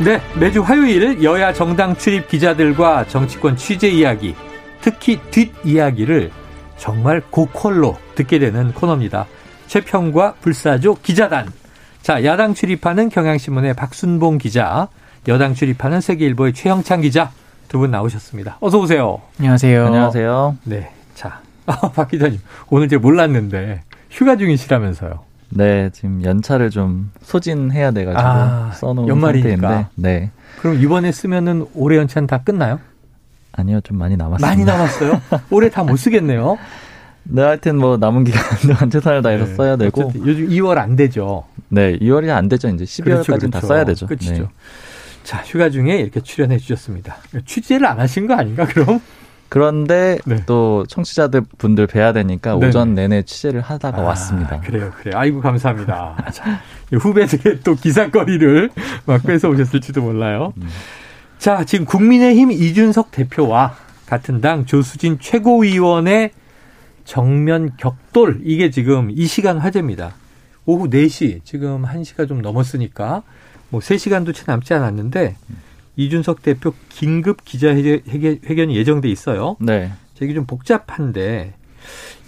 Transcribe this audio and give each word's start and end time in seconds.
네, 0.00 0.20
매주 0.38 0.62
화요일 0.62 1.22
여야 1.24 1.52
정당 1.52 1.96
출입 1.96 2.28
기자들과 2.28 3.06
정치권 3.08 3.56
취재 3.56 3.88
이야기, 3.88 4.34
특히 4.80 5.18
뒷 5.30 5.52
이야기를 5.64 6.30
정말 6.76 7.20
고퀄로 7.30 7.96
듣게 8.14 8.38
되는 8.38 8.72
코너입니다. 8.72 9.26
최평과 9.66 10.34
불사조 10.40 10.98
기자단. 11.02 11.48
자, 12.02 12.24
야당 12.24 12.54
출입하는 12.54 13.08
경향신문의 13.08 13.74
박순봉 13.74 14.38
기자, 14.38 14.88
여당 15.26 15.54
출입하는 15.54 16.00
세계일보의 16.00 16.52
최영창 16.54 17.00
기자 17.00 17.30
두 17.68 17.78
분 17.78 17.90
나오셨습니다. 17.90 18.56
어서 18.60 18.78
오세요. 18.78 19.20
안녕하세요. 19.40 19.86
안녕하세요. 19.86 20.56
네, 20.64 20.90
자, 21.14 21.40
아, 21.66 21.76
박 21.94 22.08
기자님 22.08 22.38
오늘 22.70 22.88
제가 22.88 23.00
몰랐는데 23.02 23.82
휴가 24.10 24.36
중이시라면서요. 24.36 25.27
네, 25.50 25.90
지금 25.92 26.22
연차를 26.22 26.70
좀 26.70 27.10
소진해야 27.22 27.90
돼가지고 27.92 28.20
아, 28.22 28.70
써놓은 28.74 29.08
연말이니까. 29.08 29.50
상태인데, 29.68 29.88
네. 29.96 30.30
그럼 30.60 30.78
이번에 30.80 31.10
쓰면은 31.12 31.66
올해 31.74 31.96
연차는 31.98 32.26
다 32.26 32.38
끝나요? 32.42 32.80
아니요, 33.52 33.80
좀 33.82 33.96
많이 33.98 34.16
남았습니다. 34.16 34.46
많이 34.46 34.64
남았어요? 34.64 35.20
올해 35.50 35.70
다 35.70 35.82
못 35.84 35.96
쓰겠네요. 35.96 36.58
네, 37.24 37.42
하여튼 37.42 37.76
뭐 37.78 37.96
남은 37.96 38.24
기간 38.24 38.42
동안 38.66 38.90
최선을 38.90 39.22
다해서 39.22 39.46
네, 39.46 39.54
써야 39.54 39.76
되고, 39.76 40.12
요즘 40.16 40.48
2월 40.48 40.78
안 40.78 40.96
되죠. 40.96 41.44
네, 41.68 41.98
2월이 41.98 42.30
안 42.30 42.48
되죠. 42.48 42.68
이제 42.68 42.84
12월까지는 42.84 43.50
다 43.50 43.60
써야 43.60 43.84
되죠. 43.84 44.06
그렇죠. 44.06 44.32
네. 44.32 44.42
자, 45.24 45.38
휴가 45.44 45.68
중에 45.68 45.98
이렇게 45.98 46.20
출연해 46.20 46.58
주셨습니다. 46.58 47.16
취재를 47.44 47.86
안 47.86 48.00
하신 48.00 48.26
거 48.26 48.34
아닌가, 48.34 48.64
그럼? 48.66 49.00
그런데 49.48 50.18
네. 50.26 50.42
또 50.46 50.84
청취자들 50.88 51.42
분들 51.56 51.86
뵈야 51.86 52.12
되니까 52.12 52.54
네네. 52.54 52.66
오전 52.66 52.94
내내 52.94 53.22
취재를 53.22 53.60
하다가 53.60 54.02
아, 54.02 54.04
왔습니다. 54.06 54.60
그래요, 54.60 54.92
그래요. 54.96 55.18
아이고, 55.18 55.40
감사합니다. 55.40 56.30
자, 56.32 56.60
후배들의 56.92 57.60
또 57.64 57.74
기사거리를 57.74 58.70
막 59.06 59.22
뺏어 59.22 59.48
오셨을지도 59.48 60.02
몰라요. 60.02 60.52
음. 60.58 60.68
자, 61.38 61.64
지금 61.64 61.86
국민의힘 61.86 62.52
이준석 62.52 63.10
대표와 63.10 63.74
같은 64.06 64.40
당 64.40 64.66
조수진 64.66 65.18
최고위원의 65.20 66.30
정면 67.04 67.70
격돌, 67.78 68.40
이게 68.44 68.70
지금 68.70 69.10
이 69.10 69.26
시간 69.26 69.58
화제입니다. 69.58 70.14
오후 70.66 70.90
4시, 70.90 71.40
지금 71.44 71.84
1시가 71.84 72.28
좀 72.28 72.42
넘었으니까, 72.42 73.22
뭐 73.70 73.80
3시간도 73.80 74.34
채 74.34 74.44
남지 74.46 74.74
않았는데, 74.74 75.36
이준석 76.02 76.42
대표 76.42 76.72
긴급 76.88 77.44
기자회견이 77.44 78.76
예정돼 78.76 79.08
있어요. 79.10 79.56
네. 79.60 79.90
이게 80.22 80.32
좀 80.32 80.46
복잡한데 80.46 81.54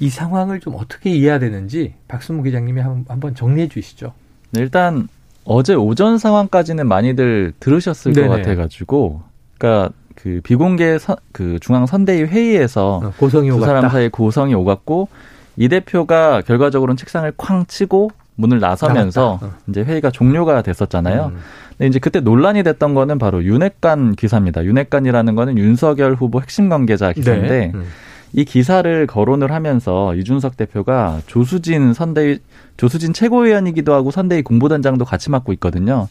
이 0.01 0.09
상황을 0.11 0.61
좀 0.61 0.75
어떻게 0.77 1.11
이해해야 1.11 1.39
되는지 1.39 1.95
박순무 2.09 2.43
기자님이 2.43 2.81
한- 2.81 3.05
한번 3.09 3.35
정리해 3.35 3.69
주시죠. 3.69 4.13
네, 4.51 4.61
일단 4.61 5.09
어제 5.45 5.75
오전 5.75 6.19
상황까지는 6.19 6.87
많이들 6.89 7.53
들으셨을 7.61 8.13
네네. 8.13 8.29
것 8.29 8.37
같아가지고, 8.37 9.23
그러니까 9.59 9.93
그 10.17 10.41
비공개 10.43 10.99
선, 10.99 11.17
그 11.33 11.59
중앙 11.61 11.87
선대위 11.87 12.25
회의에서 12.25 13.01
어, 13.05 13.13
고성이 13.19 13.51
두. 13.51 13.61
사람 13.61 13.89
사이에 13.89 14.09
고성이 14.09 14.55
오갔고 14.55 15.09
이 15.57 15.69
대표가 15.69 16.43
결과적으로는 16.43 16.97
책상을 16.97 17.33
쾅 17.37 17.65
치고 17.67 18.11
문을 18.37 18.59
나서면서 18.61 19.39
나갔다. 19.41 19.47
어. 19.47 19.53
이제 19.69 19.83
회의가 19.83 20.11
종료가 20.11 20.63
됐었잖아요. 20.63 21.33
음. 21.35 21.39
근데 21.81 21.89
이제 21.89 21.99
그때 21.99 22.21
논란이 22.21 22.63
됐던 22.63 22.93
거는 22.93 23.19
바로 23.19 23.43
윤핵관 23.43 24.15
기사입니다. 24.15 24.65
윤핵관이라는 24.67 25.35
거는 25.35 25.57
윤석열 25.57 26.13
후보 26.13 26.39
핵심 26.43 26.69
관계자 26.69 27.11
기사인데 27.15 27.49
네. 27.49 27.73
음. 27.75 27.87
이 28.35 28.45
기사를 28.45 29.07
거론을 29.07 29.51
하면서 29.51 30.15
이준석 30.15 30.59
대표가 30.59 31.23
조수진 31.27 31.95
선대위 31.95 32.41
조수진 32.77 33.15
최고위원이기도 33.15 33.95
하고 33.95 34.11
선대위 34.11 34.43
공보단장도 34.43 35.07
같이 35.07 35.31
맡고 35.31 35.55
있거든요. 35.55 36.07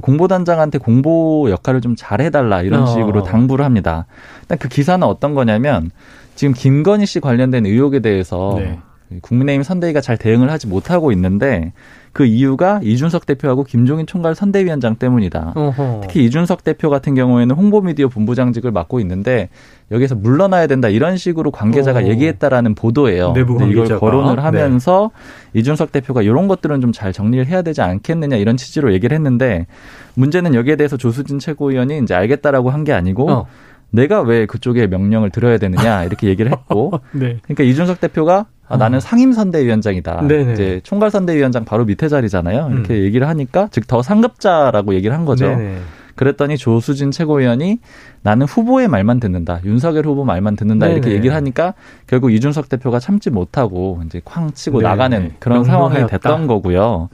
공보단장한테 0.00 0.78
공보 0.78 1.48
역할을 1.50 1.82
좀 1.82 1.96
잘해달라 1.96 2.62
이런 2.62 2.84
어. 2.84 2.86
식으로 2.86 3.22
당부를 3.22 3.62
합니다. 3.62 4.06
일단 4.40 4.56
그 4.56 4.68
기사는 4.68 5.06
어떤 5.06 5.34
거냐면 5.34 5.90
지금 6.34 6.54
김건희 6.54 7.04
씨 7.04 7.20
관련된 7.20 7.66
의혹에 7.66 8.00
대해서 8.00 8.54
네. 8.56 8.78
국민의힘 9.22 9.62
선대위가 9.62 10.00
잘 10.00 10.16
대응을 10.16 10.50
하지 10.50 10.66
못하고 10.66 11.10
있는데 11.12 11.72
그 12.12 12.24
이유가 12.24 12.80
이준석 12.82 13.24
대표하고 13.26 13.62
김종인 13.64 14.04
총괄 14.06 14.34
선대위원장 14.34 14.96
때문이다. 14.96 15.52
어허. 15.54 16.00
특히 16.02 16.24
이준석 16.24 16.64
대표 16.64 16.90
같은 16.90 17.14
경우에는 17.14 17.54
홍보미디어 17.54 18.08
본부장직을 18.08 18.72
맡고 18.72 18.98
있는데 19.00 19.48
여기서 19.92 20.16
물러나야 20.16 20.66
된다 20.66 20.88
이런 20.88 21.16
식으로 21.16 21.50
관계자가 21.52 22.00
어. 22.00 22.02
얘기했다라는 22.04 22.74
보도예요. 22.74 23.32
내부 23.32 23.54
근데 23.54 23.70
이걸 23.72 23.84
관계자가. 23.86 24.00
거론을 24.00 24.36
네. 24.36 24.42
하면서 24.42 25.10
이준석 25.54 25.92
대표가 25.92 26.22
이런 26.22 26.48
것들은 26.48 26.80
좀 26.80 26.90
잘 26.92 27.12
정리를 27.12 27.46
해야 27.46 27.62
되지 27.62 27.80
않겠느냐 27.82 28.36
이런 28.36 28.56
취지로 28.56 28.92
얘기를 28.92 29.14
했는데 29.14 29.66
문제는 30.14 30.54
여기에 30.54 30.76
대해서 30.76 30.96
조수진 30.96 31.38
최고위원이 31.38 31.98
이제 32.02 32.14
알겠다라고 32.14 32.70
한 32.70 32.84
게 32.84 32.92
아니고 32.92 33.30
어. 33.30 33.46
내가 33.92 34.20
왜 34.22 34.46
그쪽의 34.46 34.88
명령을 34.88 35.30
들어야 35.30 35.58
되느냐 35.58 36.04
이렇게 36.04 36.28
얘기를 36.28 36.50
했고 36.52 36.92
네. 37.12 37.38
그러니까 37.42 37.64
이준석 37.64 38.00
대표가 38.00 38.46
아, 38.70 38.74
어. 38.76 38.78
나는 38.78 39.00
상임선대위원장이다. 39.00 40.26
네네. 40.26 40.52
이제 40.52 40.80
총괄선대위원장 40.84 41.64
바로 41.64 41.84
밑에 41.84 42.08
자리잖아요. 42.08 42.70
이렇게 42.72 42.94
음. 42.94 43.04
얘기를 43.04 43.28
하니까 43.28 43.68
즉 43.70 43.86
더 43.86 44.02
상급자라고 44.02 44.94
얘기를 44.94 45.14
한 45.16 45.24
거죠. 45.24 45.46
네네. 45.48 45.78
그랬더니 46.14 46.56
조수진 46.58 47.10
최고위원이 47.10 47.78
나는 48.22 48.46
후보의 48.46 48.88
말만 48.88 49.20
듣는다. 49.20 49.60
윤석열 49.64 50.06
후보 50.06 50.24
말만 50.24 50.54
듣는다. 50.54 50.86
이렇게 50.86 51.02
네네. 51.06 51.16
얘기를 51.16 51.34
하니까 51.34 51.74
결국 52.06 52.30
이준석 52.32 52.68
대표가 52.68 53.00
참지 53.00 53.30
못하고 53.30 54.00
이제 54.06 54.20
쾅 54.24 54.52
치고 54.52 54.78
네네. 54.80 54.88
나가는 54.90 55.32
그런 55.40 55.64
상황이. 55.64 56.06
됐던 56.06 56.46
거고요. 56.46 57.08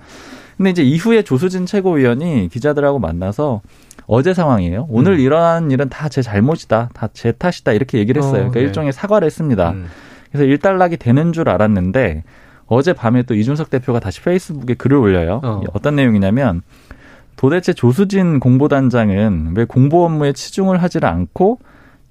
근데 0.57 0.71
이제 0.71 0.83
이후에 0.83 1.23
조수진 1.23 1.67
최고위원이 1.67 2.49
기자들하고 2.51 2.99
만나서 2.99 3.61
어제 4.07 4.35
상황이에요. 4.35 4.87
오늘 4.89 5.13
음. 5.15 5.21
일어난 5.21 5.71
일은 5.71 5.89
다 5.89 6.09
제 6.09 6.21
잘못이다. 6.23 6.91
다 6.93 7.09
제 7.13 7.33
탓이다. 7.33 7.73
이렇게 7.73 7.99
얘기를 7.99 8.21
했어요. 8.23 8.33
어, 8.33 8.51
그러니까 8.51 8.61
네. 8.61 8.67
일종의 8.67 8.93
사과를 8.93 9.27
했습니다. 9.27 9.71
음. 9.71 9.87
그래서 10.31 10.45
일단락이 10.45 10.97
되는 10.97 11.33
줄 11.33 11.49
알았는데 11.49 12.25
어제 12.67 12.93
밤에 12.93 13.23
또 13.23 13.35
이준석 13.35 13.71
대표가 13.71 14.01
다시 14.01 14.21
페이스북에 14.23 14.75
글을 14.75 14.97
올려요. 14.97 15.41
어. 15.43 15.63
어떤 15.73 15.97
내용이냐면 15.97 16.63
도대체 17.37 17.73
조수진 17.73 18.41
공보단장은 18.41 19.53
왜 19.57 19.65
공보 19.65 20.05
업무에 20.05 20.33
치중을 20.33 20.83
하지를 20.83 21.09
않고 21.09 21.59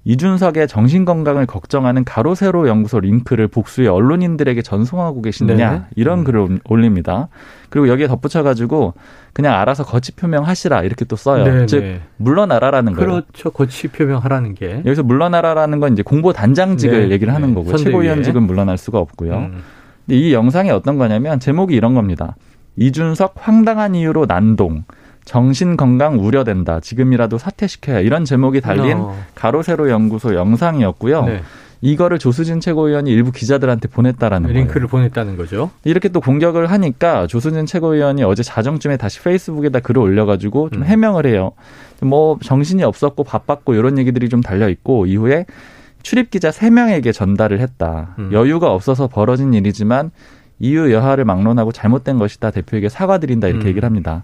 이준석의 0.08 0.68
정신 0.68 1.04
건강을 1.04 1.46
걱정하는 1.46 2.04
가로세로 2.04 2.68
연구소 2.68 3.00
링크를 3.00 3.48
복수해 3.48 3.88
언론인들에게 3.88 4.62
전송하고 4.62 5.20
계시느냐 5.20 5.70
네. 5.72 5.82
이런 5.96 6.20
음. 6.20 6.24
글을 6.24 6.40
올- 6.40 6.60
올립니다. 6.68 7.26
그리고 7.70 7.88
여기에 7.88 8.06
덧붙여가지고 8.06 8.94
그냥 9.32 9.54
알아서 9.54 9.84
거치 9.84 10.12
표명하시라 10.14 10.84
이렇게 10.84 11.04
또 11.06 11.16
써요. 11.16 11.42
네네. 11.44 11.66
즉 11.66 12.00
물러나라라는 12.18 12.92
거예요. 12.92 13.10
그렇죠. 13.10 13.50
고치 13.50 13.88
표명하라는 13.88 14.54
게. 14.54 14.76
여기서 14.86 15.02
물러나라라는 15.02 15.80
건 15.80 15.92
이제 15.94 16.02
공보 16.02 16.32
단장직을 16.32 17.08
네, 17.08 17.14
얘기를 17.14 17.34
하는 17.34 17.48
네. 17.48 17.54
거고요. 17.54 17.72
선대위에. 17.76 17.90
최고위원직은 17.92 18.42
물러날 18.44 18.78
수가 18.78 19.00
없고요. 19.00 19.34
음. 19.34 19.62
근데 20.06 20.20
이 20.20 20.32
영상이 20.32 20.70
어떤 20.70 20.98
거냐면 20.98 21.40
제목이 21.40 21.74
이런 21.74 21.94
겁니다. 21.94 22.36
이준석 22.76 23.34
황당한 23.40 23.96
이유로 23.96 24.26
난동. 24.26 24.84
정신 25.26 25.76
건강 25.76 26.18
우려된다. 26.20 26.80
지금이라도 26.80 27.36
사퇴시켜야. 27.36 28.00
이런 28.00 28.24
제목이 28.24 28.60
달린 28.62 28.98
어. 28.98 29.18
가로세로 29.34 29.90
연구소 29.90 30.34
영상이었고요. 30.34 31.24
네. 31.24 31.42
이거를 31.82 32.18
조수진 32.18 32.60
최고위원이 32.60 33.10
일부 33.10 33.32
기자들한테 33.32 33.88
보냈다라는 33.88 34.48
거예요. 34.48 34.58
링크를 34.60 34.86
보냈다는 34.86 35.36
거죠. 35.36 35.70
이렇게 35.84 36.08
또 36.08 36.20
공격을 36.20 36.70
하니까 36.70 37.26
조수진 37.26 37.66
최고위원이 37.66 38.22
어제 38.22 38.42
자정쯤에 38.42 38.96
다시 38.96 39.20
페이스북에다 39.20 39.80
글을 39.80 40.00
올려가지고 40.00 40.70
좀 40.70 40.82
음. 40.82 40.86
해명을 40.86 41.26
해요. 41.26 41.52
뭐 42.00 42.38
정신이 42.42 42.82
없었고 42.84 43.24
바빴고 43.24 43.74
이런 43.74 43.98
얘기들이 43.98 44.28
좀 44.28 44.40
달려 44.40 44.68
있고 44.70 45.06
이후에 45.06 45.44
출입 46.02 46.30
기자 46.30 46.50
3명에게 46.50 47.12
전달을 47.12 47.58
했다. 47.60 48.14
음. 48.20 48.30
여유가 48.32 48.72
없어서 48.72 49.08
벌어진 49.08 49.52
일이지만 49.52 50.12
이유 50.60 50.92
여하를 50.92 51.24
막론하고 51.24 51.72
잘못된 51.72 52.16
것이다. 52.16 52.52
대표에게 52.52 52.88
사과드린다 52.88 53.48
이렇게 53.48 53.66
음. 53.66 53.68
얘기를 53.68 53.84
합니다. 53.84 54.22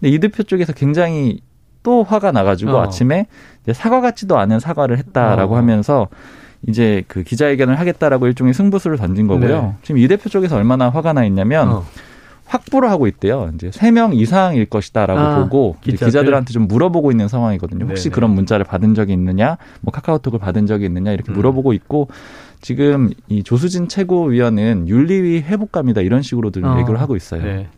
근데 0.00 0.10
이 0.14 0.18
대표 0.18 0.42
쪽에서 0.42 0.72
굉장히 0.72 1.40
또 1.82 2.02
화가 2.02 2.32
나가지고 2.32 2.72
어. 2.72 2.82
아침에 2.82 3.26
이제 3.62 3.72
사과 3.72 4.00
같지도 4.00 4.38
않은 4.38 4.58
사과를 4.60 4.98
했다라고 4.98 5.54
어. 5.54 5.58
하면서 5.58 6.08
이제 6.66 7.02
그 7.08 7.22
기자회견을 7.22 7.78
하겠다라고 7.78 8.26
일종의 8.26 8.54
승부수를 8.54 8.96
던진 8.96 9.26
거고요. 9.26 9.62
네. 9.62 9.72
지금 9.82 9.98
이 9.98 10.08
대표 10.08 10.28
쪽에서 10.30 10.56
얼마나 10.56 10.88
화가 10.88 11.12
나 11.12 11.24
있냐면 11.26 11.68
어. 11.68 11.84
확보를 12.46 12.90
하고 12.90 13.06
있대요. 13.06 13.50
이제 13.54 13.70
세 13.72 13.90
명 13.90 14.14
이상일 14.14 14.66
것이다라고 14.66 15.20
아, 15.20 15.38
보고 15.42 15.76
기자들? 15.80 16.06
기자들 16.06 16.34
한테 16.34 16.52
좀 16.52 16.68
물어보고 16.68 17.10
있는 17.10 17.28
상황이거든요. 17.28 17.86
혹시 17.86 18.04
네네. 18.04 18.14
그런 18.14 18.30
문자를 18.30 18.64
받은 18.64 18.94
적이 18.94 19.12
있느냐, 19.14 19.56
뭐 19.80 19.92
카카오톡을 19.92 20.38
받은 20.38 20.66
적이 20.66 20.86
있느냐 20.86 21.12
이렇게 21.12 21.32
음. 21.32 21.34
물어보고 21.34 21.72
있고 21.74 22.08
지금 22.60 23.10
이 23.28 23.42
조수진 23.42 23.88
최고위원은 23.88 24.88
윤리위 24.88 25.40
회복감이다 25.40 26.00
이런 26.02 26.22
식으로들 26.22 26.64
어, 26.64 26.78
얘기를 26.80 27.00
하고 27.00 27.16
있어요. 27.16 27.42
네. 27.42 27.68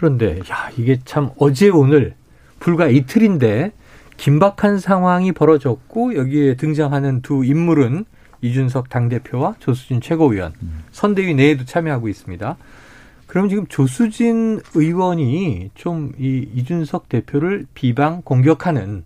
그런데 0.00 0.38
야 0.50 0.70
이게 0.78 0.98
참 1.04 1.28
어제 1.36 1.68
오늘 1.68 2.14
불과 2.58 2.86
이틀인데 2.88 3.72
긴박한 4.16 4.78
상황이 4.78 5.30
벌어졌고 5.32 6.14
여기에 6.14 6.54
등장하는 6.56 7.20
두 7.20 7.44
인물은 7.44 8.06
이준석 8.40 8.88
당대표와 8.88 9.56
조수진 9.58 10.00
최고위원 10.00 10.54
선대위 10.92 11.34
내에도 11.34 11.66
참여하고 11.66 12.08
있습니다. 12.08 12.56
그럼 13.26 13.50
지금 13.50 13.66
조수진 13.66 14.60
의원이 14.74 15.70
좀 15.74 16.12
이 16.18 16.48
이준석 16.54 17.10
대표를 17.10 17.66
비방 17.74 18.22
공격하는 18.22 19.04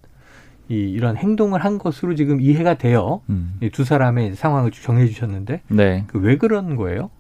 이 0.68 0.74
이런 0.76 1.16
행동을 1.16 1.64
한 1.64 1.78
것으로 1.78 2.14
지금 2.14 2.40
이해가 2.40 2.74
돼요. 2.74 3.20
음. 3.30 3.54
이두 3.60 3.82
사람의 3.84 4.36
상황을 4.36 4.70
정리해 4.70 5.08
주셨는데 5.08 5.60
네. 5.68 6.04
그 6.06 6.18
왜 6.20 6.36
그런 6.38 6.76
거예요? 6.76 7.10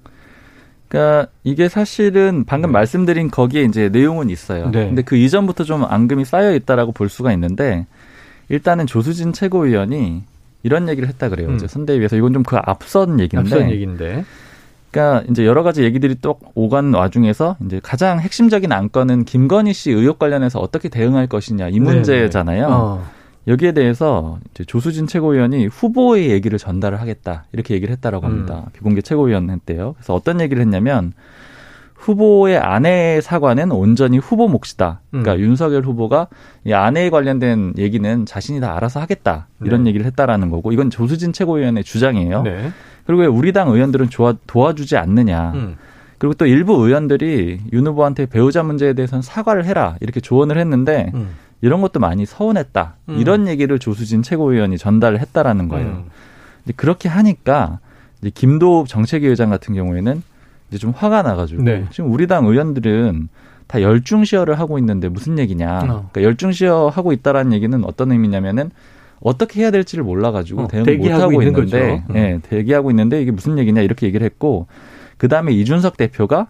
그러니까 0.88 1.26
이게 1.42 1.68
사실은 1.68 2.44
방금 2.46 2.70
네. 2.70 2.72
말씀드린 2.74 3.30
거기에 3.30 3.62
이제 3.62 3.88
내용은 3.88 4.30
있어요. 4.30 4.70
네. 4.70 4.86
근데 4.86 5.02
그 5.02 5.16
이전부터 5.16 5.64
좀 5.64 5.84
앙금이 5.84 6.24
쌓여 6.24 6.54
있다라고 6.54 6.92
볼 6.92 7.08
수가 7.08 7.32
있는데 7.32 7.86
일단은 8.48 8.86
조수진 8.86 9.32
최고위원이 9.32 10.22
이런 10.62 10.88
얘기를 10.88 11.08
했다 11.08 11.28
그래요. 11.28 11.48
음. 11.48 11.56
이제 11.56 11.66
선대위에서 11.66 12.16
이건 12.16 12.32
좀 12.32 12.42
그 12.42 12.56
앞선 12.56 13.18
얘기인데. 13.20 13.54
앞선 13.54 13.70
얘기인데. 13.70 14.24
그러니까 14.90 15.24
이제 15.28 15.44
여러 15.44 15.64
가지 15.64 15.82
얘기들이 15.82 16.16
또 16.22 16.38
오간 16.54 16.94
와중에서 16.94 17.56
이제 17.66 17.80
가장 17.82 18.20
핵심적인 18.20 18.70
안건은 18.70 19.24
김건희 19.24 19.72
씨 19.72 19.90
의혹 19.90 20.20
관련해서 20.20 20.60
어떻게 20.60 20.88
대응할 20.88 21.26
것이냐 21.26 21.68
이 21.70 21.80
문제잖아요. 21.80 22.68
어. 22.70 23.04
여기에 23.46 23.72
대해서 23.72 24.38
이제 24.50 24.64
조수진 24.64 25.06
최고위원이 25.06 25.66
후보의 25.66 26.30
얘기를 26.30 26.58
전달을 26.58 27.00
하겠다 27.00 27.44
이렇게 27.52 27.74
얘기를 27.74 27.92
했다라고 27.92 28.26
합니다. 28.26 28.62
음. 28.66 28.70
비공개 28.72 29.02
최고위원 29.02 29.60
때요. 29.66 29.94
그래서 29.96 30.14
어떤 30.14 30.40
얘기를 30.40 30.62
했냐면 30.62 31.12
후보의 31.94 32.58
아내의 32.58 33.22
사과는 33.22 33.72
온전히 33.72 34.18
후보 34.18 34.46
몫이다. 34.48 35.00
그러니까 35.10 35.34
음. 35.34 35.40
윤석열 35.40 35.82
후보가 35.82 36.28
이 36.64 36.72
아내에 36.72 37.10
관련된 37.10 37.74
얘기는 37.78 38.26
자신이 38.26 38.60
다 38.60 38.76
알아서 38.76 39.00
하겠다 39.00 39.48
이런 39.62 39.84
네. 39.84 39.88
얘기를 39.88 40.04
했다라는 40.06 40.50
거고 40.50 40.72
이건 40.72 40.90
조수진 40.90 41.32
최고위원의 41.32 41.84
주장이에요. 41.84 42.42
네. 42.42 42.70
그리고 43.06 43.22
왜 43.22 43.26
우리 43.26 43.52
당 43.52 43.70
의원들은 43.70 44.10
좋아, 44.10 44.34
도와주지 44.46 44.96
않느냐. 44.96 45.52
음. 45.54 45.76
그리고 46.18 46.34
또 46.34 46.46
일부 46.46 46.74
의원들이 46.86 47.60
윤 47.72 47.86
후보한테 47.86 48.26
배우자 48.26 48.62
문제에 48.62 48.92
대해서는 48.92 49.20
사과를 49.22 49.64
해라 49.64 49.96
이렇게 50.00 50.20
조언을 50.20 50.58
했는데 50.58 51.10
음. 51.14 51.30
이런 51.64 51.80
것도 51.80 51.98
많이 51.98 52.26
서운했다. 52.26 52.96
음. 53.08 53.16
이런 53.18 53.48
얘기를 53.48 53.78
조수진 53.78 54.22
최고위원이 54.22 54.76
전달을 54.76 55.18
했다라는 55.18 55.68
거예요. 55.68 55.88
음. 55.88 56.04
이제 56.62 56.74
그렇게 56.76 57.08
하니까 57.08 57.78
이제 58.20 58.30
김도읍 58.34 58.86
정책위 58.86 59.26
의장 59.26 59.48
같은 59.48 59.74
경우에는 59.74 60.22
이제 60.68 60.76
좀 60.76 60.92
화가 60.94 61.22
나가지고 61.22 61.62
네. 61.62 61.86
지금 61.90 62.12
우리 62.12 62.26
당 62.26 62.44
의원들은 62.44 63.28
다 63.66 63.80
열중 63.80 64.24
시어를 64.24 64.58
하고 64.58 64.78
있는데 64.78 65.08
무슨 65.08 65.38
얘기냐. 65.38 65.78
어. 65.78 65.80
그러니까 66.12 66.22
열중 66.22 66.52
시어 66.52 66.88
하고 66.88 67.14
있다라는 67.14 67.54
얘기는 67.54 67.82
어떤 67.84 68.12
의미냐면은 68.12 68.70
어떻게 69.20 69.62
해야 69.62 69.70
될지를 69.70 70.04
몰라가지고 70.04 70.64
어, 70.64 70.68
대응을 70.68 70.98
못 70.98 71.10
하고 71.12 71.40
있는 71.40 71.54
있는데, 71.54 71.80
거죠. 71.80 72.02
음. 72.10 72.16
예, 72.16 72.40
대기하고 72.42 72.90
있는데 72.90 73.22
이게 73.22 73.30
무슨 73.30 73.56
얘기냐 73.56 73.80
이렇게 73.80 74.06
얘기를 74.06 74.22
했고 74.22 74.66
그 75.16 75.28
다음에 75.28 75.52
이준석 75.52 75.96
대표가 75.96 76.48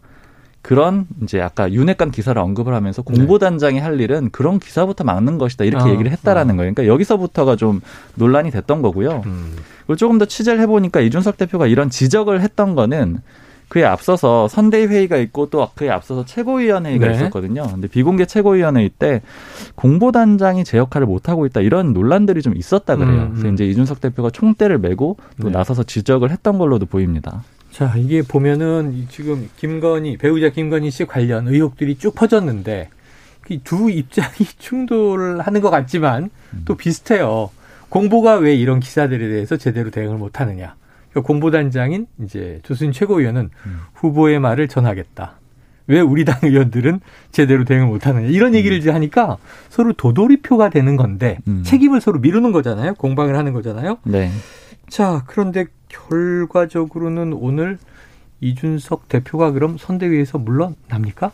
그런 0.64 1.06
이제 1.22 1.43
아까 1.43 1.70
윤핵관 1.70 2.11
기사를 2.11 2.40
언급을 2.40 2.72
하면서 2.72 3.02
공보단장이 3.02 3.78
할 3.81 4.00
일은 4.00 4.31
그런 4.31 4.58
기사부터 4.58 5.05
막는 5.05 5.37
것이다 5.37 5.66
이렇게 5.66 5.84
네. 5.84 5.90
아, 5.90 5.93
얘기를 5.93 6.11
했다라는 6.11 6.56
거예요. 6.56 6.72
그러니까 6.72 6.90
여기서부터가 6.90 7.56
좀 7.56 7.82
논란이 8.14 8.50
됐던 8.50 8.81
거고요. 8.81 9.25
음. 9.26 9.56
그리고 9.87 9.96
조금 9.96 10.16
더 10.16 10.25
취재를 10.25 10.61
해보니까 10.62 11.00
이준석 11.00 11.37
대표가 11.37 11.66
이런 11.66 11.90
지적을 11.90 12.40
했던 12.40 12.75
거는 12.75 13.19
그에 13.69 13.84
앞서서 13.84 14.49
선대위 14.49 14.87
회의가 14.87 15.19
있고 15.19 15.50
또 15.50 15.69
그에 15.75 15.90
앞서서 15.90 16.25
최고위원회의가 16.25 17.08
네. 17.08 17.14
있었거든요. 17.14 17.66
근데 17.70 17.87
비공개 17.87 18.25
최고위원회의 18.25 18.88
때 18.88 19.20
공보단장이 19.75 20.64
제 20.64 20.78
역할을 20.78 21.06
못 21.06 21.28
하고 21.28 21.44
있다 21.44 21.61
이런 21.61 21.93
논란들이 21.93 22.40
좀 22.40 22.56
있었다 22.56 22.96
그래요. 22.96 23.25
음, 23.25 23.31
그래서 23.32 23.49
음. 23.49 23.52
이제 23.52 23.66
이준석 23.66 24.00
대표가 24.00 24.31
총대를 24.31 24.78
메고 24.78 25.19
또 25.43 25.49
네. 25.49 25.58
나서서 25.58 25.82
지적을 25.82 26.31
했던 26.31 26.56
걸로도 26.56 26.87
보입니다. 26.87 27.43
자, 27.75 27.93
이게 27.97 28.23
보면은 28.23 28.93
이 28.93 29.09
지금 29.09 29.50
김건희 29.56 30.17
배우자 30.17 30.49
김건희 30.49 30.93
씨 30.93 31.06
관련 31.06 31.49
의혹들이 31.49 31.97
쭉 31.97 32.15
퍼졌는데 32.15 32.88
이두 33.49 33.91
입장이 33.91 34.47
충돌하는 34.59 35.61
것 35.61 35.71
같지만 35.71 36.31
또 36.67 36.76
비슷해요. 36.76 37.50
공보가 37.88 38.37
왜 38.37 38.55
이런 38.55 38.79
기사들에 38.79 39.29
대해서 39.29 39.56
제대로 39.56 39.91
대응을 39.91 40.19
못 40.19 40.41
하느냐. 40.41 40.76
그러니까 41.11 41.26
공보단장인 41.26 42.06
이제 42.23 42.61
조순 42.62 42.93
최고위원은 42.93 43.50
음. 43.67 43.81
후보의 43.94 44.38
말을 44.38 44.69
전하겠다. 44.69 45.41
왜 45.88 45.99
우리 45.99 46.25
당 46.25 46.38
의원들은 46.44 47.00
제대로 47.32 47.65
대응을 47.65 47.88
못 47.88 48.06
하느냐. 48.06 48.29
이런 48.29 48.55
얘기를 48.55 48.76
이제 48.76 48.93
하니까 48.93 49.38
서로 49.69 49.93
도돌이표가 49.94 50.71
되는 50.71 50.94
건데 50.94 51.38
음. 51.49 51.65
책임을 51.65 52.00
서로 52.00 52.21
미루는 52.21 52.53
거잖아요. 52.53 52.94
공방을 52.94 53.37
하는 53.37 53.53
거잖아요. 53.53 53.99
네. 54.05 54.31
자, 54.88 55.25
그런데 55.26 55.67
결과적으로는 56.08 57.32
오늘 57.32 57.79
이준석 58.41 59.08
대표가 59.08 59.52
그럼 59.52 59.76
선대위에서 59.79 60.38
물러납니까? 60.38 61.32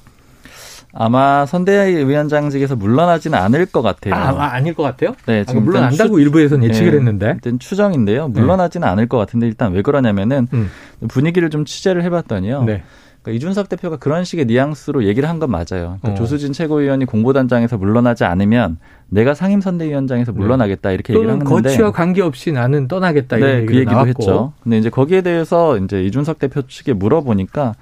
아마 0.92 1.46
선대위원장직에서 1.46 2.74
물러나지는 2.74 3.38
않을 3.38 3.66
것 3.66 3.80
같아요. 3.82 4.14
아, 4.14 4.30
아, 4.30 4.54
아닐 4.54 4.74
것 4.74 4.82
같아요? 4.82 5.14
네, 5.26 5.40
아, 5.40 5.44
지금 5.44 5.64
물러난다고 5.64 6.18
일단 6.18 6.26
일부에서는 6.26 6.68
예측을 6.68 6.90
네, 6.90 6.96
했는데. 6.98 7.32
일단 7.34 7.58
추정인데요. 7.58 8.28
물러나지는 8.28 8.86
않을 8.88 9.08
것 9.08 9.16
같은데 9.16 9.46
일단 9.46 9.72
왜 9.72 9.82
그러냐면은 9.82 10.48
음. 10.52 10.68
분위기를 11.08 11.48
좀 11.50 11.64
취재를 11.64 12.02
해봤더니요. 12.02 12.64
네. 12.64 12.82
그러니까 13.22 13.37
이준석 13.37 13.69
대표가 13.69 13.96
그런 13.99 14.25
식의 14.25 14.46
뉘앙스로 14.46 15.05
얘기를 15.05 15.28
한 15.28 15.38
건 15.40 15.50
맞아요. 15.50 15.99
그러니까 16.00 16.11
어. 16.12 16.14
조수진 16.14 16.52
최고위원이 16.52 17.05
공보단장에서 17.06 17.76
물러나지 17.78 18.25
않으면 18.25 18.78
내가 19.08 19.34
상임선대위원장에서 19.34 20.32
물러나겠다 20.32 20.90
이렇게 20.93 21.12
얘기를 21.14 21.31
또는 21.32 21.46
했는데 21.46 21.69
거치와 21.70 21.90
관계없이 21.93 22.52
나는 22.52 22.88
떠나겠다 22.88 23.37
네, 23.37 23.64
그 23.67 23.75
얘기도 23.75 23.90
나왔고. 23.93 24.08
했죠. 24.08 24.52
근데 24.62 24.78
이제 24.78 24.88
거기에 24.90 25.20
대해서 25.22 25.76
이제 25.78 26.02
이준석 26.02 26.38
대표 26.38 26.62
측에 26.62 26.93
물어보니까 26.94 27.75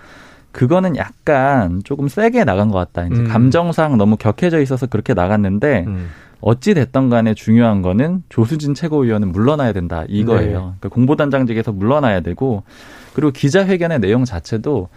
그거는 0.53 0.97
약간 0.97 1.83
조금 1.85 2.09
세게 2.09 2.45
나간 2.45 2.69
것 2.71 2.79
같다. 2.79 3.07
이제 3.07 3.21
음. 3.21 3.29
감정상 3.29 3.97
너무 3.99 4.17
격해져 4.17 4.61
있어서 4.61 4.87
그렇게 4.87 5.15
나갔는데 5.15 5.85
음. 5.87 6.09
어찌 6.41 6.73
됐던 6.75 7.11
간에 7.11 7.35
중요한 7.35 7.83
거는 7.83 8.23
조수진 8.29 8.75
최고위원은 8.75 9.33
물러나야 9.33 9.73
된다 9.73 10.05
이거예요. 10.09 10.47
네. 10.47 10.53
그러니까 10.79 10.89
공보단장직에서 10.89 11.73
물러나야 11.73 12.21
되고 12.21 12.63
그리고 13.13 13.31
기자회견의 13.33 13.99
내용 14.01 14.25
자체도 14.25 14.89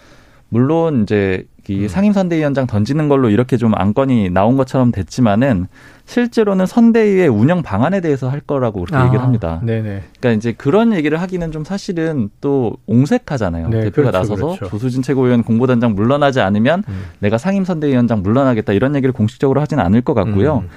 물론 0.51 1.03
이제 1.03 1.45
이 1.69 1.83
음. 1.83 1.87
상임 1.87 2.11
선대위원장 2.11 2.67
던지는 2.67 3.07
걸로 3.07 3.29
이렇게 3.29 3.55
좀 3.55 3.73
안건이 3.73 4.29
나온 4.31 4.57
것처럼 4.57 4.91
됐지만은 4.91 5.67
실제로는 6.05 6.65
선대위의 6.65 7.29
운영 7.29 7.61
방안에 7.63 8.01
대해서 8.01 8.27
할 8.27 8.41
거라고 8.41 8.83
그렇게 8.83 8.97
아, 8.97 9.05
얘기를 9.05 9.23
합니다. 9.23 9.61
네네. 9.63 10.03
그러니까 10.19 10.31
이제 10.31 10.51
그런 10.51 10.93
얘기를 10.93 11.21
하기는 11.21 11.51
좀 11.53 11.63
사실은 11.63 12.29
또 12.41 12.75
옹색하잖아요. 12.87 13.69
네, 13.69 13.81
대표가 13.83 14.11
그렇죠, 14.11 14.17
나서서 14.17 14.45
그렇죠. 14.57 14.67
조수진 14.67 15.01
최고위원 15.01 15.43
공보단장 15.43 15.95
물러나지 15.95 16.41
않으면 16.41 16.83
음. 16.89 17.03
내가 17.19 17.37
상임 17.37 17.63
선대위원장 17.63 18.21
물러나겠다 18.21 18.73
이런 18.73 18.93
얘기를 18.95 19.13
공식적으로 19.13 19.61
하진 19.61 19.79
않을 19.79 20.01
것 20.01 20.13
같고요. 20.13 20.63
음. 20.65 20.69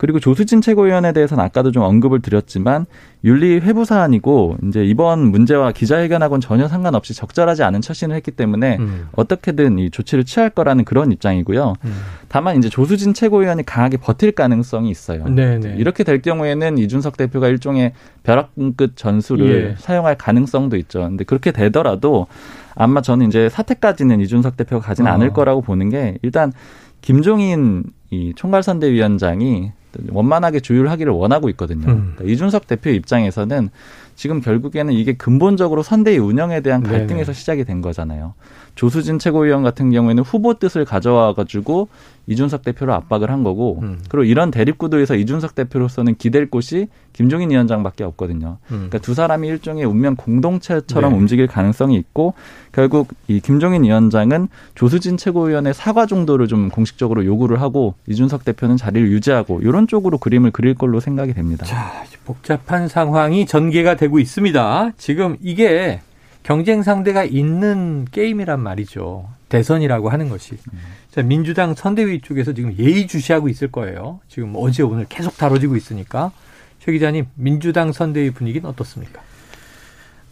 그리고 0.00 0.18
조수진 0.18 0.62
최고위원에 0.62 1.12
대해서는 1.12 1.44
아까도 1.44 1.72
좀 1.72 1.82
언급을 1.82 2.22
드렸지만 2.22 2.86
윤리 3.22 3.58
회부 3.58 3.84
사안이고 3.84 4.56
이제 4.66 4.82
이번 4.82 5.30
문제와 5.30 5.72
기자회견하고는 5.72 6.40
전혀 6.40 6.68
상관없이 6.68 7.12
적절하지 7.12 7.64
않은 7.64 7.82
처신을 7.82 8.16
했기 8.16 8.30
때문에 8.30 8.78
음. 8.80 9.08
어떻게든 9.12 9.78
이 9.78 9.90
조치를 9.90 10.24
취할 10.24 10.48
거라는 10.48 10.86
그런 10.86 11.12
입장이고요. 11.12 11.74
음. 11.84 11.94
다만 12.28 12.56
이제 12.56 12.70
조수진 12.70 13.12
최고위원이 13.12 13.66
강하게 13.66 13.98
버틸 13.98 14.32
가능성이 14.32 14.88
있어요. 14.88 15.26
네네. 15.26 15.76
이렇게 15.76 16.02
될 16.02 16.22
경우에는 16.22 16.78
이준석 16.78 17.18
대표가 17.18 17.48
일종의 17.48 17.92
벼락끝 18.22 18.96
전술을 18.96 19.74
예. 19.76 19.82
사용할 19.82 20.16
가능성도 20.16 20.78
있죠. 20.78 21.00
근데 21.00 21.24
그렇게 21.24 21.52
되더라도 21.52 22.26
아마 22.74 23.02
저는 23.02 23.26
이제 23.26 23.50
사태까지는 23.50 24.22
이준석 24.22 24.56
대표가 24.56 24.86
가지는 24.86 25.10
어. 25.10 25.14
않을 25.16 25.34
거라고 25.34 25.60
보는 25.60 25.90
게 25.90 26.16
일단 26.22 26.54
김종인 27.02 27.84
이 28.08 28.32
총괄선대위원장이 28.34 29.72
원만하게 30.10 30.60
조율하기를 30.60 31.12
원하고 31.12 31.48
있거든요. 31.50 31.88
음. 31.88 32.12
그러니까 32.14 32.24
이준석 32.24 32.66
대표 32.66 32.90
입장에서는 32.90 33.70
지금 34.14 34.40
결국에는 34.40 34.92
이게 34.92 35.14
근본적으로 35.14 35.82
선대위 35.82 36.18
운영에 36.18 36.60
대한 36.60 36.82
갈등에서 36.82 37.32
네네. 37.32 37.32
시작이 37.32 37.64
된 37.64 37.80
거잖아요. 37.80 38.34
조수진 38.80 39.18
최고위원 39.18 39.62
같은 39.62 39.90
경우에는 39.90 40.22
후보 40.22 40.54
뜻을 40.54 40.86
가져와 40.86 41.34
가지고 41.34 41.90
이준석 42.28 42.62
대표를 42.62 42.94
압박을 42.94 43.30
한 43.30 43.44
거고 43.44 43.78
음. 43.82 44.00
그리고 44.08 44.24
이런 44.24 44.50
대립 44.50 44.78
구도에서 44.78 45.16
이준석 45.16 45.54
대표로서는 45.54 46.14
기댈 46.14 46.48
곳이 46.48 46.88
김종인 47.12 47.50
위원장밖에 47.50 48.04
없거든요. 48.04 48.56
음. 48.70 48.88
그러니까 48.88 48.96
두 49.00 49.12
사람이 49.12 49.46
일종의 49.48 49.84
운명 49.84 50.16
공동체처럼 50.16 51.12
네. 51.12 51.18
움직일 51.18 51.46
가능성이 51.46 51.96
있고 51.96 52.32
결국 52.72 53.08
이 53.28 53.40
김종인 53.40 53.84
위원장은 53.84 54.48
조수진 54.74 55.18
최고위원의 55.18 55.74
사과 55.74 56.06
정도를 56.06 56.48
좀 56.48 56.70
공식적으로 56.70 57.26
요구를 57.26 57.60
하고 57.60 57.96
이준석 58.06 58.46
대표는 58.46 58.78
자리를 58.78 59.10
유지하고 59.10 59.60
이런 59.60 59.88
쪽으로 59.88 60.16
그림을 60.16 60.52
그릴 60.52 60.72
걸로 60.72 61.00
생각이 61.00 61.34
됩니다. 61.34 61.66
자, 61.66 62.04
복잡한 62.24 62.88
상황이 62.88 63.44
전개가 63.44 63.96
되고 63.96 64.18
있습니다. 64.18 64.92
지금 64.96 65.36
이게 65.42 66.00
경쟁 66.42 66.82
상대가 66.82 67.24
있는 67.24 68.06
게임이란 68.10 68.60
말이죠. 68.60 69.28
대선이라고 69.48 70.08
하는 70.08 70.28
것이. 70.28 70.54
음. 70.72 70.78
자, 71.10 71.22
민주당 71.22 71.74
선대위 71.74 72.20
쪽에서 72.20 72.52
지금 72.52 72.76
예의주시하고 72.78 73.48
있을 73.48 73.70
거예요. 73.70 74.20
지금 74.28 74.54
어제 74.56 74.82
오늘 74.82 75.06
계속 75.08 75.36
다뤄지고 75.36 75.76
있으니까. 75.76 76.32
최 76.78 76.92
기자님, 76.92 77.26
민주당 77.34 77.92
선대위 77.92 78.30
분위기는 78.30 78.68
어떻습니까? 78.68 79.20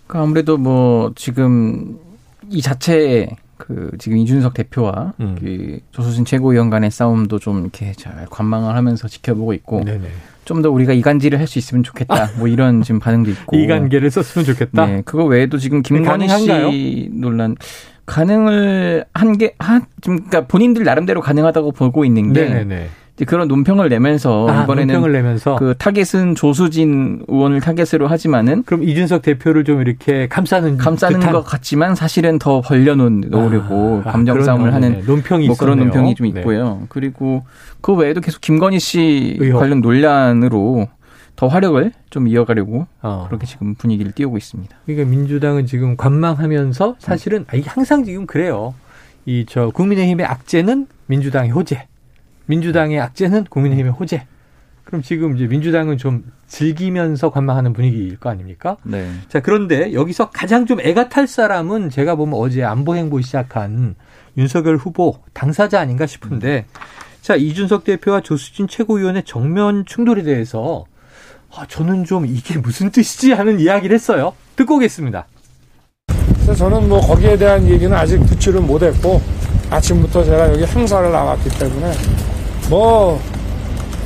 그 0.06 0.18
아무래도 0.18 0.56
뭐 0.56 1.12
지금 1.14 1.98
이 2.48 2.62
자체에 2.62 3.36
그 3.58 3.90
지금 3.98 4.16
이준석 4.18 4.54
대표와 4.54 5.12
음. 5.20 5.36
그 5.38 5.80
조수진 5.92 6.24
최고위원 6.24 6.70
간의 6.70 6.90
싸움도 6.90 7.38
좀 7.38 7.60
이렇게 7.60 7.92
잘 7.92 8.26
관망을 8.30 8.74
하면서 8.74 9.08
지켜보고 9.08 9.52
있고 9.52 9.82
좀 10.44 10.62
더 10.62 10.70
우리가 10.70 10.94
이간질을 10.94 11.38
할 11.38 11.46
수 11.46 11.58
있으면 11.58 11.82
좋겠다. 11.82 12.30
뭐 12.38 12.48
이런 12.48 12.80
지금 12.82 13.00
반응도 13.00 13.30
있고 13.30 13.56
이간계를 13.56 14.10
썼으면 14.10 14.46
좋겠다. 14.46 14.86
네, 14.86 15.02
그거 15.04 15.24
외에도 15.24 15.58
지금 15.58 15.82
김건희 15.82 16.26
씨 16.28 17.10
논란 17.12 17.54
가능을 18.06 19.04
한 19.12 19.36
게, 19.36 19.54
한, 19.58 19.84
지금, 20.00 20.16
그러니까 20.16 20.46
본인들 20.46 20.82
나름대로 20.84 21.20
가능하다고 21.20 21.72
보고 21.72 22.04
있는 22.06 22.32
게. 22.32 22.44
네네네. 22.48 22.88
그런 23.24 23.48
논평을 23.48 23.88
내면서 23.88 24.46
아, 24.48 24.62
이번에는 24.64 24.86
논평을 24.94 25.12
내면서 25.12 25.56
그 25.56 25.74
타겟은 25.76 26.34
조수진 26.34 27.24
의원을 27.28 27.60
타겟으로 27.60 28.06
하지만은 28.06 28.62
그럼 28.64 28.82
이준석 28.84 29.22
대표를 29.22 29.64
좀 29.64 29.80
이렇게 29.80 30.28
감싸는 30.28 30.76
감싸는 30.76 31.20
듯한. 31.20 31.32
것 31.32 31.42
같지만 31.44 31.94
사실은 31.94 32.38
더 32.38 32.60
벌려놓으려고 32.60 34.02
아, 34.04 34.10
감정 34.12 34.42
싸움을 34.42 34.72
하는 34.74 35.02
논평이 35.06 35.46
뭐 35.48 35.56
그런 35.56 35.78
논평이 35.78 36.14
좀 36.14 36.32
네. 36.32 36.40
있고요. 36.40 36.78
네. 36.80 36.86
그리고 36.88 37.44
그 37.80 37.92
외에도 37.94 38.20
계속 38.20 38.40
김건희 38.40 38.78
씨 38.78 39.36
의혹. 39.40 39.58
관련 39.60 39.80
논란으로 39.80 40.88
더 41.36 41.46
화력을 41.46 41.92
좀 42.10 42.26
이어가려고 42.26 42.86
어. 43.00 43.26
그렇게 43.28 43.46
지금 43.46 43.74
분위기를 43.76 44.10
띄우고 44.12 44.36
있습니다. 44.36 44.76
그러니까 44.86 45.08
민주당은 45.08 45.66
지금 45.66 45.96
관망하면서 45.96 46.96
사실은 46.98 47.44
아 47.52 47.56
항상 47.66 48.04
지금 48.04 48.26
그래요. 48.26 48.74
이 49.26 49.44
저 49.48 49.70
국민의힘의 49.70 50.24
악재는 50.26 50.86
민주당의 51.06 51.50
호재, 51.50 51.86
민주당의 52.48 52.98
악재는 53.00 53.44
국민의힘의 53.44 53.92
호재. 53.92 54.26
그럼 54.84 55.02
지금 55.02 55.36
이제 55.36 55.46
민주당은 55.46 55.98
좀 55.98 56.24
즐기면서 56.46 57.30
관망하는 57.30 57.74
분위기일 57.74 58.18
거 58.18 58.30
아닙니까? 58.30 58.78
네. 58.84 59.10
자 59.28 59.40
그런데 59.40 59.92
여기서 59.92 60.30
가장 60.30 60.64
좀 60.64 60.80
애가 60.80 61.10
탈 61.10 61.26
사람은 61.26 61.90
제가 61.90 62.14
보면 62.14 62.38
어제 62.40 62.64
안보 62.64 62.96
행보 62.96 63.20
시작한 63.20 63.96
윤석열 64.38 64.76
후보 64.76 65.18
당사자 65.34 65.78
아닌가 65.78 66.06
싶은데 66.06 66.64
자 67.20 67.36
이준석 67.36 67.84
대표와 67.84 68.22
조수진 68.22 68.66
최고위원의 68.66 69.24
정면 69.24 69.84
충돌에 69.84 70.22
대해서 70.22 70.86
아, 71.54 71.66
저는 71.68 72.04
좀 72.04 72.24
이게 72.24 72.58
무슨 72.58 72.90
뜻이지 72.90 73.32
하는 73.32 73.60
이야기를 73.60 73.94
했어요. 73.94 74.32
듣고 74.56 74.76
오겠습니다. 74.76 75.26
그래서 76.06 76.54
저는 76.54 76.88
뭐 76.88 76.98
거기에 77.00 77.36
대한 77.36 77.68
얘기는 77.68 77.94
아직 77.94 78.18
붙이를 78.20 78.62
못했고 78.62 79.20
아침부터 79.70 80.24
제가 80.24 80.50
여기 80.50 80.64
행사를 80.64 81.12
나왔기 81.12 81.50
때문에 81.58 81.92
뭐 82.68 83.20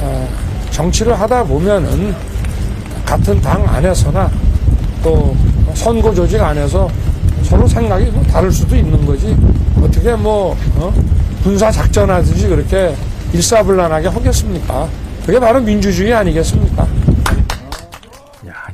어, 0.01 0.29
정치를 0.71 1.19
하다 1.19 1.45
보면은 1.45 2.15
같은 3.05 3.41
당 3.41 3.69
안에서나 3.69 4.31
또 5.03 5.37
선거 5.75 6.13
조직 6.15 6.41
안에서 6.41 6.89
서로 7.43 7.67
생각이 7.67 8.07
뭐 8.07 8.23
다를 8.25 8.51
수도 8.51 8.77
있는 8.77 9.05
거지 9.05 9.37
어떻게 9.81 10.15
뭐 10.15 10.57
어? 10.77 10.93
군사 11.43 11.71
작전하듯이 11.71 12.49
그렇게 12.49 12.95
일사불란하게 13.33 14.09
하겠습니까? 14.09 14.89
그게 15.27 15.39
바로 15.39 15.61
민주주의 15.61 16.13
아니겠습니까? 16.15 16.87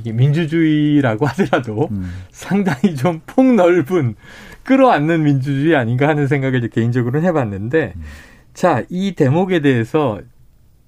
이 0.05 0.13
민주주의라고 0.13 1.27
하더라도 1.27 1.89
음. 1.91 2.11
상당히 2.31 2.95
좀 2.95 3.21
폭넓은 3.27 4.15
끌어안는 4.63 5.23
민주주의 5.23 5.75
아닌가 5.75 6.09
하는 6.09 6.27
생각을 6.27 6.69
개인적으로는 6.69 7.27
해봤는데 7.29 7.93
음. 7.97 8.03
자, 8.59 8.83
이 8.89 9.13
대목에 9.13 9.61
대해서 9.61 10.19